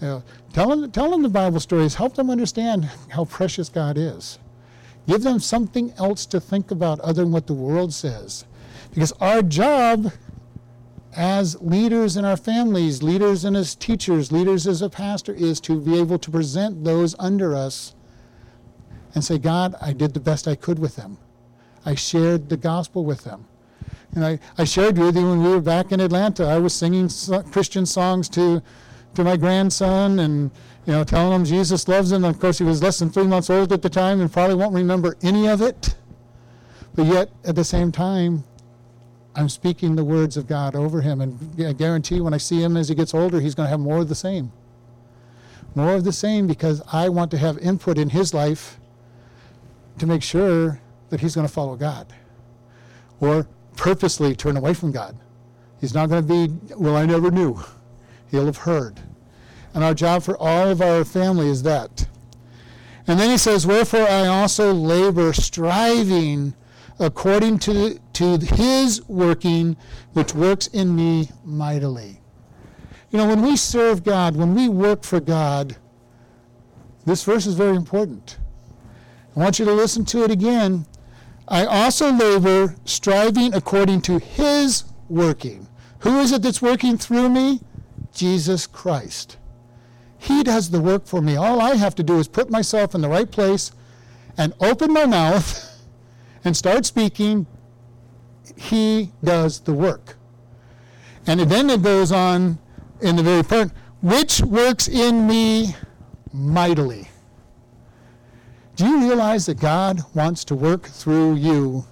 You 0.00 0.06
know, 0.08 0.22
tell, 0.52 0.68
them, 0.68 0.90
tell 0.90 1.10
them 1.10 1.22
the 1.22 1.28
Bible 1.28 1.60
stories. 1.60 1.94
Help 1.94 2.16
them 2.16 2.28
understand 2.28 2.90
how 3.10 3.24
precious 3.26 3.68
God 3.68 3.96
is. 3.96 4.38
Give 5.06 5.22
them 5.22 5.40
something 5.40 5.92
else 5.98 6.26
to 6.26 6.40
think 6.40 6.70
about 6.70 7.00
other 7.00 7.22
than 7.22 7.32
what 7.32 7.46
the 7.46 7.54
world 7.54 7.92
says. 7.92 8.44
Because 8.92 9.12
our 9.20 9.42
job 9.42 10.12
as 11.14 11.60
leaders 11.60 12.16
in 12.16 12.24
our 12.24 12.36
families, 12.36 13.02
leaders 13.02 13.44
and 13.44 13.56
as 13.56 13.74
teachers, 13.74 14.32
leaders 14.32 14.66
as 14.66 14.80
a 14.80 14.88
pastor, 14.88 15.34
is 15.34 15.60
to 15.60 15.80
be 15.80 15.98
able 15.98 16.18
to 16.18 16.30
present 16.30 16.84
those 16.84 17.14
under 17.18 17.54
us 17.54 17.94
and 19.14 19.22
say, 19.22 19.38
God, 19.38 19.74
I 19.80 19.92
did 19.92 20.14
the 20.14 20.20
best 20.20 20.48
I 20.48 20.54
could 20.54 20.78
with 20.78 20.96
them. 20.96 21.18
I 21.84 21.94
shared 21.94 22.48
the 22.48 22.56
gospel 22.56 23.04
with 23.04 23.24
them. 23.24 23.46
And 24.14 24.24
I, 24.24 24.38
I 24.56 24.64
shared 24.64 24.96
with 24.96 25.16
you 25.16 25.28
when 25.28 25.42
we 25.42 25.50
were 25.50 25.60
back 25.60 25.92
in 25.92 26.00
Atlanta, 26.00 26.46
I 26.46 26.58
was 26.58 26.74
singing 26.74 27.10
Christian 27.50 27.84
songs 27.84 28.28
to, 28.30 28.62
to 29.14 29.24
my 29.24 29.36
grandson 29.36 30.18
and 30.18 30.50
you 30.86 30.92
know, 30.92 31.04
telling 31.04 31.32
him 31.32 31.44
Jesus 31.44 31.86
loves 31.86 32.10
him. 32.10 32.24
Of 32.24 32.40
course, 32.40 32.58
he 32.58 32.64
was 32.64 32.82
less 32.82 32.98
than 32.98 33.10
three 33.10 33.26
months 33.26 33.50
old 33.50 33.72
at 33.72 33.82
the 33.82 33.90
time 33.90 34.20
and 34.20 34.32
probably 34.32 34.56
won't 34.56 34.74
remember 34.74 35.16
any 35.22 35.48
of 35.48 35.62
it. 35.62 35.94
But 36.94 37.06
yet, 37.06 37.30
at 37.44 37.54
the 37.54 37.64
same 37.64 37.92
time, 37.92 38.44
I'm 39.34 39.48
speaking 39.48 39.96
the 39.96 40.04
words 40.04 40.36
of 40.36 40.46
God 40.46 40.74
over 40.74 41.00
him. 41.00 41.20
And 41.20 41.38
I 41.64 41.72
guarantee 41.72 42.20
when 42.20 42.34
I 42.34 42.38
see 42.38 42.62
him 42.62 42.76
as 42.76 42.88
he 42.88 42.94
gets 42.94 43.14
older, 43.14 43.40
he's 43.40 43.54
going 43.54 43.66
to 43.66 43.70
have 43.70 43.80
more 43.80 43.98
of 43.98 44.08
the 44.08 44.14
same. 44.14 44.52
More 45.74 45.94
of 45.94 46.04
the 46.04 46.12
same 46.12 46.46
because 46.46 46.82
I 46.92 47.08
want 47.08 47.30
to 47.30 47.38
have 47.38 47.56
input 47.58 47.96
in 47.96 48.10
his 48.10 48.34
life 48.34 48.78
to 49.98 50.06
make 50.06 50.22
sure 50.22 50.80
that 51.08 51.20
he's 51.20 51.34
going 51.34 51.46
to 51.46 51.52
follow 51.52 51.76
God 51.76 52.12
or 53.20 53.46
purposely 53.76 54.34
turn 54.34 54.56
away 54.56 54.74
from 54.74 54.90
God. 54.92 55.16
He's 55.80 55.94
not 55.94 56.08
going 56.08 56.26
to 56.26 56.28
be, 56.28 56.74
well, 56.74 56.96
I 56.96 57.06
never 57.06 57.30
knew. 57.30 57.62
He'll 58.30 58.46
have 58.46 58.58
heard. 58.58 59.00
And 59.74 59.82
our 59.82 59.94
job 59.94 60.22
for 60.22 60.36
all 60.36 60.68
of 60.68 60.82
our 60.82 61.04
family 61.04 61.48
is 61.48 61.62
that. 61.62 62.06
And 63.06 63.18
then 63.18 63.30
he 63.30 63.38
says, 63.38 63.66
Wherefore 63.66 64.06
I 64.08 64.26
also 64.26 64.72
labor, 64.72 65.32
striving 65.32 66.54
according 66.98 67.58
to, 67.58 67.98
to 68.12 68.38
his 68.38 69.06
working, 69.08 69.76
which 70.12 70.34
works 70.34 70.68
in 70.68 70.94
me 70.94 71.28
mightily. 71.44 72.20
You 73.10 73.18
know, 73.18 73.26
when 73.26 73.42
we 73.42 73.56
serve 73.56 74.04
God, 74.04 74.36
when 74.36 74.54
we 74.54 74.68
work 74.68 75.02
for 75.02 75.20
God, 75.20 75.76
this 77.04 77.24
verse 77.24 77.46
is 77.46 77.54
very 77.54 77.76
important. 77.76 78.38
I 79.36 79.40
want 79.40 79.58
you 79.58 79.64
to 79.64 79.72
listen 79.72 80.04
to 80.06 80.24
it 80.24 80.30
again. 80.30 80.86
I 81.48 81.64
also 81.64 82.12
labor, 82.12 82.76
striving 82.84 83.52
according 83.52 84.02
to 84.02 84.18
his 84.18 84.84
working. 85.08 85.66
Who 86.00 86.20
is 86.20 86.32
it 86.32 86.42
that's 86.42 86.62
working 86.62 86.96
through 86.96 87.28
me? 87.28 87.60
Jesus 88.14 88.66
Christ. 88.66 89.36
He 90.22 90.44
does 90.44 90.70
the 90.70 90.80
work 90.80 91.04
for 91.04 91.20
me. 91.20 91.34
All 91.34 91.60
I 91.60 91.74
have 91.74 91.96
to 91.96 92.04
do 92.04 92.20
is 92.20 92.28
put 92.28 92.48
myself 92.48 92.94
in 92.94 93.00
the 93.00 93.08
right 93.08 93.28
place 93.28 93.72
and 94.38 94.54
open 94.60 94.92
my 94.92 95.04
mouth 95.04 95.82
and 96.44 96.56
start 96.56 96.86
speaking. 96.86 97.44
He 98.56 99.10
does 99.24 99.58
the 99.58 99.74
work. 99.74 100.16
And 101.26 101.40
then 101.40 101.68
it 101.70 101.82
goes 101.82 102.12
on 102.12 102.56
in 103.00 103.16
the 103.16 103.24
very 103.24 103.42
part, 103.42 103.72
which 104.00 104.40
works 104.42 104.86
in 104.86 105.26
me 105.26 105.74
mightily. 106.32 107.08
Do 108.76 108.86
you 108.86 109.00
realize 109.00 109.46
that 109.46 109.58
God 109.58 110.02
wants 110.14 110.44
to 110.44 110.54
work 110.54 110.84
through 110.86 111.34
you 111.34 111.84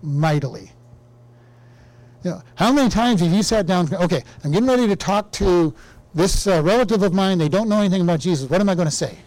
mightily? 0.00 0.72
You 2.24 2.30
know, 2.30 2.42
how 2.54 2.72
many 2.72 2.88
times 2.88 3.20
have 3.20 3.32
you 3.32 3.42
sat 3.42 3.66
down, 3.66 3.94
okay, 3.94 4.24
I'm 4.44 4.50
getting 4.50 4.68
ready 4.68 4.88
to 4.88 4.96
talk 4.96 5.30
to 5.32 5.74
this 6.14 6.46
uh, 6.46 6.62
relative 6.62 7.02
of 7.02 7.12
mine, 7.12 7.38
they 7.38 7.48
don't 7.48 7.68
know 7.68 7.80
anything 7.80 8.02
about 8.02 8.20
Jesus. 8.20 8.48
What 8.48 8.60
am 8.60 8.68
I 8.68 8.74
going 8.74 8.88
to 8.88 8.94
say? 8.94 9.18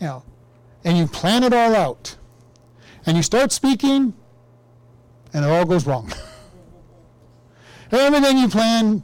You 0.00 0.06
know, 0.06 0.22
and 0.84 0.98
you 0.98 1.06
plan 1.06 1.42
it 1.42 1.52
all 1.52 1.74
out. 1.74 2.16
And 3.06 3.16
you 3.16 3.22
start 3.22 3.50
speaking, 3.50 4.14
and 5.32 5.44
it 5.44 5.48
all 5.48 5.64
goes 5.64 5.86
wrong. 5.86 6.12
Everything 7.92 8.38
you 8.38 8.48
plan 8.48 9.02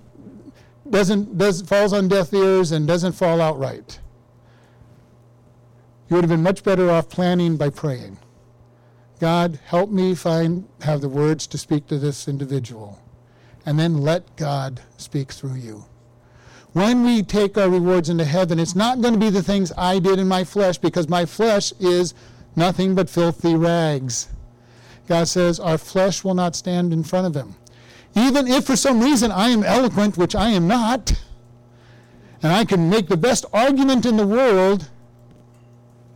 doesn't 0.89 1.37
does 1.39 1.63
falls 1.63 1.93
on 1.93 2.09
deaf 2.09 2.33
ears 2.33 2.73
and 2.73 2.87
doesn't 2.87 3.13
fall 3.13 3.41
out 3.41 3.59
right. 3.59 3.99
You 6.09 6.17
would 6.17 6.25
have 6.25 6.31
been 6.31 6.43
much 6.43 6.63
better 6.63 6.91
off 6.91 7.09
planning 7.09 7.57
by 7.57 7.71
praying. 7.71 8.19
God, 9.19 9.59
help 9.65 9.91
me 9.91 10.15
find 10.15 10.69
have 10.83 11.01
the 11.01 11.09
words 11.09 11.47
to 11.49 11.59
speak 11.59 11.87
to 11.89 11.99
this 11.99 12.29
individual 12.29 13.01
and 13.67 13.79
then 13.79 14.01
let 14.01 14.37
God 14.37 14.81
speak 14.97 15.33
through 15.33 15.57
you. 15.57 15.85
When 16.73 17.05
we 17.05 17.23
take 17.23 17.59
our 17.59 17.69
rewards 17.69 18.09
into 18.09 18.25
heaven, 18.25 18.59
it's 18.59 18.77
not 18.77 19.01
going 19.01 19.15
to 19.15 19.21
be 19.21 19.31
the 19.31 19.43
things 19.43 19.73
I 19.77 19.99
did 19.99 20.19
in 20.19 20.29
my 20.29 20.45
flesh 20.45 20.79
because 20.79 21.09
my 21.09 21.25
flesh 21.25 21.73
is 21.81 22.15
nothing 22.55 22.95
but 22.95 23.11
filthy 23.11 23.55
rags. 23.55 24.29
God 25.09 25.27
says, 25.27 25.59
Our 25.59 25.79
flesh 25.79 26.23
will 26.23 26.35
not 26.35 26.55
stand 26.55 26.93
in 26.93 27.03
front 27.03 27.27
of 27.27 27.35
him. 27.35 27.55
Even 28.15 28.47
if 28.47 28.67
for 28.67 28.77
some 28.77 29.01
reason 29.01 29.31
I 29.31 29.49
am 29.49 29.63
eloquent, 29.63 30.17
which 30.17 30.35
I 30.35 30.51
am 30.51 30.69
not, 30.69 31.13
and 32.43 32.53
I 32.53 32.65
can 32.65 32.89
make 32.89 33.09
the 33.09 33.17
best 33.17 33.45
argument 33.53 34.07
in 34.07 34.17
the 34.17 34.27
world, 34.27 34.89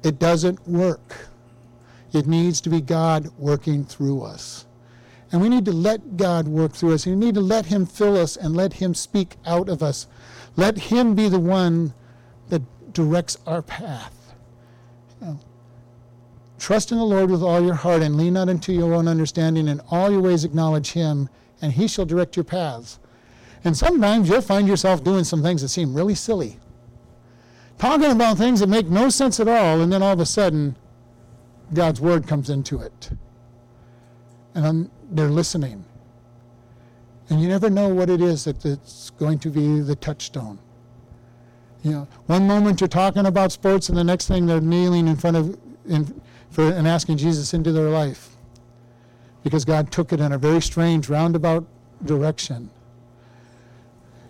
it 0.02 0.18
doesn't 0.18 0.66
work. 0.66 1.28
It 2.12 2.26
needs 2.26 2.60
to 2.62 2.70
be 2.70 2.80
God 2.80 3.28
working 3.38 3.84
through 3.84 4.22
us. 4.22 4.66
And 5.32 5.40
we 5.40 5.48
need 5.48 5.64
to 5.66 5.72
let 5.72 6.16
God 6.16 6.48
work 6.48 6.72
through 6.72 6.94
us. 6.94 7.06
We 7.06 7.14
need 7.14 7.34
to 7.34 7.40
let 7.40 7.66
Him 7.66 7.86
fill 7.86 8.16
us 8.16 8.36
and 8.36 8.56
let 8.56 8.74
Him 8.74 8.94
speak 8.94 9.36
out 9.46 9.68
of 9.68 9.82
us. 9.82 10.06
Let 10.56 10.76
Him 10.76 11.14
be 11.14 11.28
the 11.28 11.38
one 11.38 11.94
that 12.48 12.62
directs 12.92 13.38
our 13.46 13.62
path. 13.62 14.34
You 15.20 15.26
know, 15.26 15.40
trust 16.58 16.90
in 16.90 16.98
the 16.98 17.04
Lord 17.04 17.30
with 17.30 17.42
all 17.42 17.62
your 17.64 17.74
heart 17.74 18.02
and 18.02 18.16
lean 18.16 18.34
not 18.34 18.48
into 18.48 18.72
your 18.72 18.92
own 18.94 19.06
understanding. 19.06 19.68
In 19.68 19.80
all 19.90 20.10
your 20.10 20.20
ways 20.20 20.44
acknowledge 20.44 20.92
Him, 20.92 21.28
and 21.62 21.72
He 21.72 21.86
shall 21.86 22.06
direct 22.06 22.36
your 22.36 22.44
paths. 22.44 22.98
And 23.62 23.76
sometimes 23.76 24.28
you'll 24.28 24.40
find 24.40 24.66
yourself 24.66 25.04
doing 25.04 25.22
some 25.22 25.42
things 25.42 25.62
that 25.62 25.68
seem 25.68 25.94
really 25.94 26.14
silly. 26.14 26.58
Talking 27.78 28.10
about 28.10 28.36
things 28.36 28.60
that 28.60 28.68
make 28.68 28.88
no 28.88 29.08
sense 29.10 29.38
at 29.38 29.48
all, 29.48 29.80
and 29.80 29.92
then 29.92 30.02
all 30.02 30.12
of 30.12 30.20
a 30.20 30.26
sudden, 30.26 30.76
God's 31.72 32.00
Word 32.00 32.26
comes 32.26 32.50
into 32.50 32.80
it. 32.80 33.10
And 34.54 34.90
they're 35.10 35.28
listening. 35.28 35.84
And 37.28 37.40
you 37.40 37.48
never 37.48 37.70
know 37.70 37.88
what 37.88 38.10
it 38.10 38.20
is 38.20 38.44
that 38.44 38.64
it's 38.64 39.10
going 39.10 39.38
to 39.40 39.50
be 39.50 39.80
the 39.80 39.94
touchstone. 39.94 40.58
You 41.82 41.92
know, 41.92 42.08
one 42.26 42.46
moment 42.46 42.80
you're 42.80 42.88
talking 42.88 43.26
about 43.26 43.52
sports, 43.52 43.88
and 43.88 43.96
the 43.96 44.04
next 44.04 44.26
thing 44.26 44.46
they're 44.46 44.60
kneeling 44.60 45.08
in 45.08 45.16
front 45.16 45.36
of 45.36 45.58
in, 45.86 46.20
for, 46.50 46.64
and 46.64 46.86
asking 46.86 47.16
Jesus 47.16 47.54
into 47.54 47.72
their 47.72 47.88
life, 47.88 48.36
because 49.42 49.64
God 49.64 49.90
took 49.90 50.12
it 50.12 50.20
in 50.20 50.32
a 50.32 50.38
very 50.38 50.60
strange 50.60 51.08
roundabout 51.08 51.64
direction. 52.04 52.70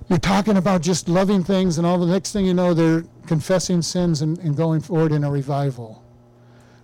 You're 0.09 0.19
talking 0.19 0.57
about 0.57 0.83
just 0.83 1.09
loving 1.09 1.43
things, 1.43 1.79
and 1.79 1.87
all 1.87 1.99
the 1.99 2.07
next 2.07 2.33
thing 2.33 2.45
you 2.45 2.55
know, 2.55 2.75
they're 2.75 3.05
confessing 3.27 3.83
sins 3.83 4.23
and, 4.23 4.39
and 4.39 4.57
going 4.57 4.81
forward 4.81 5.13
in 5.13 5.25
a 5.25 5.31
revival. 5.31 6.05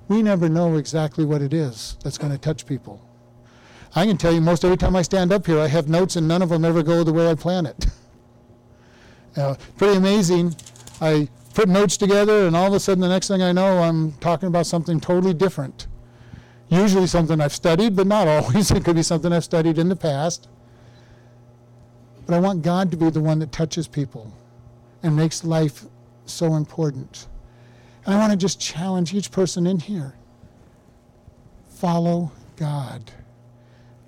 We 0.08 0.22
never 0.22 0.48
know 0.48 0.76
exactly 0.76 1.24
what 1.24 1.42
it 1.42 1.52
is 1.52 1.96
that's 2.02 2.18
going 2.18 2.32
to 2.32 2.38
touch 2.38 2.66
people. 2.66 3.05
I 3.96 4.04
can 4.04 4.18
tell 4.18 4.30
you 4.30 4.42
most 4.42 4.62
every 4.62 4.76
time 4.76 4.94
I 4.94 5.00
stand 5.00 5.32
up 5.32 5.46
here, 5.46 5.58
I 5.58 5.68
have 5.68 5.88
notes 5.88 6.16
and 6.16 6.28
none 6.28 6.42
of 6.42 6.50
them 6.50 6.66
ever 6.66 6.82
go 6.82 7.02
the 7.02 7.14
way 7.14 7.30
I 7.30 7.34
plan 7.34 7.66
it. 7.66 7.86
Uh, 9.36 9.54
pretty 9.76 9.98
amazing. 9.98 10.56
I 11.02 11.28
put 11.52 11.68
notes 11.68 11.98
together, 11.98 12.46
and 12.46 12.56
all 12.56 12.68
of 12.68 12.72
a 12.72 12.80
sudden, 12.80 13.02
the 13.02 13.08
next 13.08 13.28
thing 13.28 13.42
I 13.42 13.52
know, 13.52 13.82
I'm 13.82 14.12
talking 14.12 14.46
about 14.46 14.64
something 14.64 14.98
totally 14.98 15.34
different. 15.34 15.88
Usually 16.70 17.06
something 17.06 17.38
I've 17.38 17.52
studied, 17.52 17.94
but 17.94 18.06
not 18.06 18.28
always. 18.28 18.70
it 18.70 18.82
could 18.82 18.96
be 18.96 19.02
something 19.02 19.34
I've 19.34 19.44
studied 19.44 19.76
in 19.76 19.90
the 19.90 19.96
past. 19.96 20.48
But 22.24 22.34
I 22.34 22.40
want 22.40 22.62
God 22.62 22.90
to 22.92 22.96
be 22.96 23.10
the 23.10 23.20
one 23.20 23.38
that 23.40 23.52
touches 23.52 23.86
people 23.86 24.32
and 25.02 25.14
makes 25.14 25.44
life 25.44 25.84
so 26.24 26.54
important. 26.54 27.28
And 28.06 28.14
I 28.14 28.18
want 28.18 28.30
to 28.30 28.38
just 28.38 28.58
challenge 28.58 29.12
each 29.12 29.30
person 29.30 29.66
in 29.66 29.80
here 29.80 30.14
follow 31.68 32.32
God. 32.56 33.12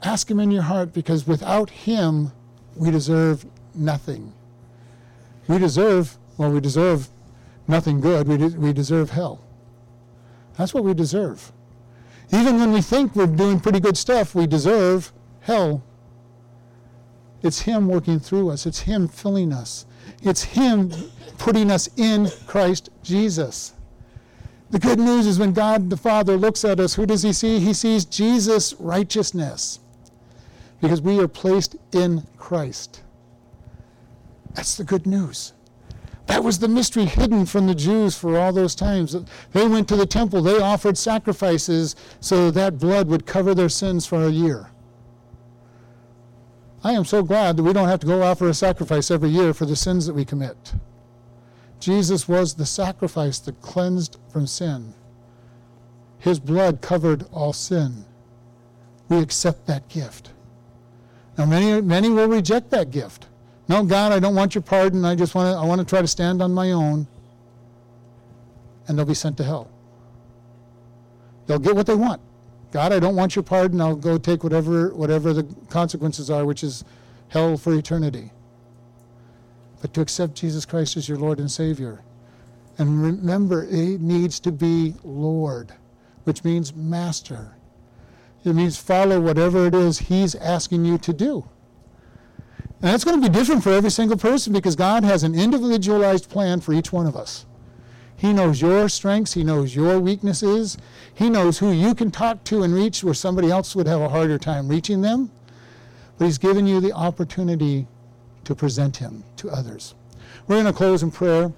Ask 0.02 0.30
Him 0.30 0.38
in 0.38 0.50
your 0.50 0.62
heart 0.62 0.92
because 0.92 1.26
without 1.26 1.70
Him, 1.70 2.32
we 2.76 2.90
deserve 2.90 3.44
nothing. 3.74 4.32
We 5.48 5.58
deserve, 5.58 6.16
well, 6.37 6.50
we 6.50 6.61
deserve 6.61 7.08
nothing 7.66 8.00
good. 8.00 8.28
We, 8.28 8.37
de- 8.37 8.58
we 8.58 8.72
deserve 8.72 9.11
hell. 9.11 9.40
That's 10.56 10.72
what 10.72 10.84
we 10.84 10.94
deserve. 10.94 11.52
Even 12.32 12.58
when 12.58 12.72
we 12.72 12.82
think 12.82 13.16
we're 13.16 13.26
doing 13.26 13.58
pretty 13.58 13.80
good 13.80 13.96
stuff, 13.96 14.34
we 14.34 14.46
deserve 14.46 15.12
hell. 15.40 15.82
It's 17.42 17.61
Him 17.61 17.88
working 17.88 18.20
through 18.20 18.50
us, 18.50 18.66
it's 18.66 18.80
Him 18.80 19.08
filling 19.08 19.52
us. 19.52 19.87
It's 20.22 20.42
Him 20.42 20.92
putting 21.38 21.70
us 21.70 21.88
in 21.96 22.28
Christ 22.46 22.90
Jesus. 23.02 23.72
The 24.70 24.78
good 24.78 24.98
news 24.98 25.26
is 25.26 25.38
when 25.38 25.52
God 25.52 25.90
the 25.90 25.96
Father 25.96 26.37
looks 26.37 26.64
at 26.64 26.78
us, 26.78 26.94
who 26.94 27.06
does 27.06 27.22
He 27.22 27.32
see? 27.32 27.58
He 27.58 27.72
sees 27.72 28.04
Jesus' 28.04 28.74
righteousness 28.74 29.80
because 30.81 31.01
we 31.01 31.21
are 31.21 31.29
placed 31.29 31.77
in 31.93 32.25
Christ. 32.37 33.03
That's 34.55 34.77
the 34.77 34.85
good 34.85 35.07
news. 35.07 35.53
That 36.27 36.45
was 36.45 36.59
the 36.59 36.69
mystery 36.69 37.07
hidden 37.07 37.47
from 37.47 37.67
the 37.67 37.75
Jews 37.75 38.17
for 38.17 38.38
all 38.38 38.53
those 38.53 38.75
times. 38.75 39.17
They 39.53 39.67
went 39.67 39.88
to 39.88 39.97
the 39.97 40.07
temple, 40.07 40.43
they 40.43 40.61
offered 40.61 40.99
sacrifices 40.99 41.97
so 42.21 42.51
that 42.51 42.79
blood 42.79 43.09
would 43.09 43.27
cover 43.27 43.55
their 43.55 43.71
sins 43.71 44.07
for 44.07 44.25
a 44.25 44.31
year. 44.31 44.71
I 46.85 46.93
am 46.93 47.05
so 47.05 47.23
glad 47.23 47.57
that 47.57 47.62
we 47.62 47.73
don't 47.73 47.88
have 47.88 48.01
to 48.01 48.07
go 48.07 48.23
offer 48.23 48.49
a 48.49 48.55
sacrifice 48.55 49.11
every 49.11 49.31
year 49.31 49.53
for 49.55 49.67
the 49.67 49.75
sins 49.75 50.07
that 50.07 50.14
we 50.14 50.25
commit. 50.25 50.75
Jesus 51.81 52.29
was 52.29 52.55
the 52.55 52.67
sacrifice 52.67 53.38
that 53.41 53.61
cleansed 53.62 54.19
from 54.31 54.47
sin. 54.47 54.95
His 56.19 56.38
blood 56.38 56.81
covered 56.81 57.25
all 57.33 57.53
sin. 57.53 58.05
We 59.09 59.19
accept 59.19 59.67
that 59.67 59.88
gift. 59.88 60.33
Now, 61.38 61.46
many, 61.46 61.81
many 61.81 62.11
will 62.11 62.29
reject 62.29 62.70
that 62.70 62.90
gift. 62.90 63.27
No, 63.68 63.85
God, 63.85 64.11
I 64.12 64.18
don't 64.18 64.35
want 64.35 64.57
your 64.57 64.62
pardon. 64.62 65.05
I 65.05 65.14
just 65.14 65.37
want 65.37 65.55
to, 65.55 65.59
I 65.59 65.64
want 65.64 65.81
to 65.81 65.87
try 65.87 66.03
to 66.03 66.09
stand 66.09 66.42
on 66.42 66.53
my 66.53 66.72
own. 66.72 67.07
And 68.88 68.98
they'll 68.98 69.07
be 69.07 69.14
sent 69.14 69.37
to 69.37 69.44
hell. 69.44 69.70
They'll 71.46 71.61
get 71.61 71.77
what 71.77 71.87
they 71.87 71.94
want. 71.94 72.20
God, 72.72 72.92
I 72.92 72.98
don't 72.98 73.14
want 73.14 73.37
your 73.37 73.44
pardon. 73.44 73.81
I'll 73.81 73.94
go 73.94 74.18
take 74.18 74.42
whatever, 74.42 74.92
whatever 74.94 75.33
the 75.33 75.44
consequences 75.70 76.29
are, 76.29 76.44
which 76.44 76.64
is 76.64 76.85
hell 77.29 77.57
for 77.57 77.72
eternity. 77.72 78.33
But 79.81 79.94
to 79.94 80.01
accept 80.01 80.35
Jesus 80.35 80.66
Christ 80.66 80.96
as 80.96 81.09
your 81.09 81.18
Lord 81.18 81.38
and 81.38 81.51
Savior. 81.51 82.03
And 82.79 83.03
remember, 83.03 83.64
it 83.64 84.01
needs 84.01 84.40
to 84.40 84.51
be 84.51 84.94
Lord, 85.05 85.72
which 86.24 86.42
means 86.42 86.74
master. 86.74 87.55
It 88.44 88.55
means 88.55 88.79
follow 88.79 89.20
whatever 89.20 89.66
it 89.66 89.74
is 89.74 89.98
He's 89.98 90.35
asking 90.35 90.85
you 90.85 90.98
to 90.98 91.12
do. 91.12 91.48
And 92.81 92.92
that's 92.92 93.05
going 93.05 93.20
to 93.20 93.29
be 93.29 93.33
different 93.33 93.64
for 93.64 93.72
every 93.72 93.90
single 93.90 94.16
person 94.16 94.53
because 94.53 94.77
God 94.77 95.03
has 95.03 95.24
an 95.24 95.35
individualized 95.35 96.31
plan 96.31 96.61
for 96.61 96.72
each 96.72 96.92
one 96.92 97.07
of 97.07 97.16
us. 97.16 97.44
He 98.16 98.33
knows 98.33 98.61
your 98.61 98.88
strengths, 98.88 99.35
He 99.35 99.44
knows 99.44 99.74
your 99.74 99.98
weaknesses, 99.98 100.79
He 101.14 101.29
knows 101.29 101.59
who 101.59 101.72
you 101.72 101.94
can 101.94 102.11
talk 102.11 102.42
to 102.44 102.62
and 102.62 102.74
reach 102.74 103.03
where 103.03 103.14
somebody 103.14 103.51
else 103.51 103.74
would 103.74 103.87
have 103.87 104.01
a 104.01 104.09
harder 104.09 104.38
time 104.38 104.68
reaching 104.68 105.03
them. 105.03 105.31
But 106.18 106.27
He's 106.27 106.38
given 106.38 106.66
you 106.66 106.81
the 106.81 106.92
opportunity 106.92 107.87
to 108.44 108.55
present 108.55 108.96
Him 108.96 109.24
to 109.37 109.51
others. 109.51 109.94
We're 110.46 110.57
going 110.57 110.66
to 110.66 110.72
close 110.72 111.03
in 111.03 111.11
prayer. 111.11 111.53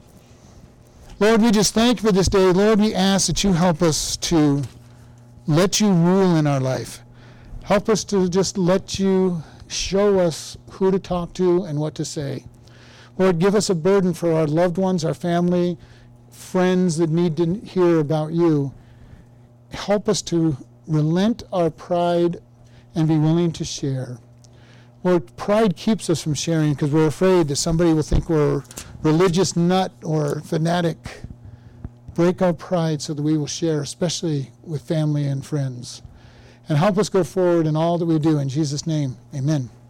Lord, 1.19 1.43
we 1.43 1.51
just 1.51 1.75
thank 1.75 2.03
you 2.03 2.09
for 2.09 2.13
this 2.13 2.29
day. 2.29 2.51
Lord, 2.51 2.81
we 2.81 2.95
ask 2.95 3.27
that 3.27 3.45
you 3.45 3.53
help 3.53 3.83
us 3.83 4.17
to 4.19 4.63
let 5.51 5.81
you 5.81 5.91
rule 5.91 6.37
in 6.37 6.47
our 6.47 6.61
life. 6.61 7.01
Help 7.65 7.89
us 7.89 8.05
to 8.05 8.29
just 8.29 8.57
let 8.57 9.01
you 9.01 9.43
show 9.67 10.21
us 10.21 10.57
who 10.71 10.93
to 10.93 10.99
talk 10.99 11.33
to 11.35 11.65
and 11.65 11.79
what 11.79 11.93
to 11.97 12.05
say. 12.05 12.45
Lord, 13.19 13.41
give 13.41 13.57
us 13.57 13.69
a 13.69 13.75
burden 13.75 14.15
for 14.15 14.33
our 14.33 14.47
loved 14.47 14.79
ones, 14.79 15.05
our 15.05 15.13
family, 15.13 15.77
friends 16.31 16.99
that 16.99 17.11
need 17.11 17.37
to 17.37 17.55
hear 17.55 17.99
about 17.99 18.33
you. 18.33 18.73
Help 19.73 20.09
us 20.09 20.23
to 20.23 20.57
relent 20.87 21.43
our 21.53 21.69
pride 21.69 22.37
and 22.95 23.09
be 23.09 23.19
willing 23.19 23.51
to 23.53 23.65
share. 23.65 24.19
Lord, 25.03 25.35
pride 25.37 25.77
keeps 25.77 26.09
us 26.09 26.23
from 26.23 26.35
sharing 26.35 26.75
because 26.75 26.93
we're 26.93 27.09
afraid 27.09 27.49
that 27.49 27.57
somebody 27.57 27.93
will 27.93 28.03
think 28.03 28.29
we're 28.29 28.63
religious 29.03 29.57
nut 29.57 29.93
or 30.05 30.43
fanatic. 30.43 31.23
Break 32.15 32.43
our 32.43 32.53
pride 32.53 33.01
so 33.01 33.15
that 33.15 33.23
we 33.23 33.39
will 33.39 33.47
share, 33.47 33.81
especially 33.81 34.51
with 34.63 34.83
family 34.83 35.27
and 35.27 35.45
friends. 35.45 36.03
And 36.69 36.77
help 36.77 36.99
us 36.99 37.09
go 37.09 37.25
forward 37.25 37.67
in 37.67 37.77
all 37.77 37.99
that 37.99 38.07
we 38.07 38.19
do. 38.19 38.39
In 38.39 38.49
Jesus' 38.49 38.87
name, 38.87 39.17
amen. 39.35 39.71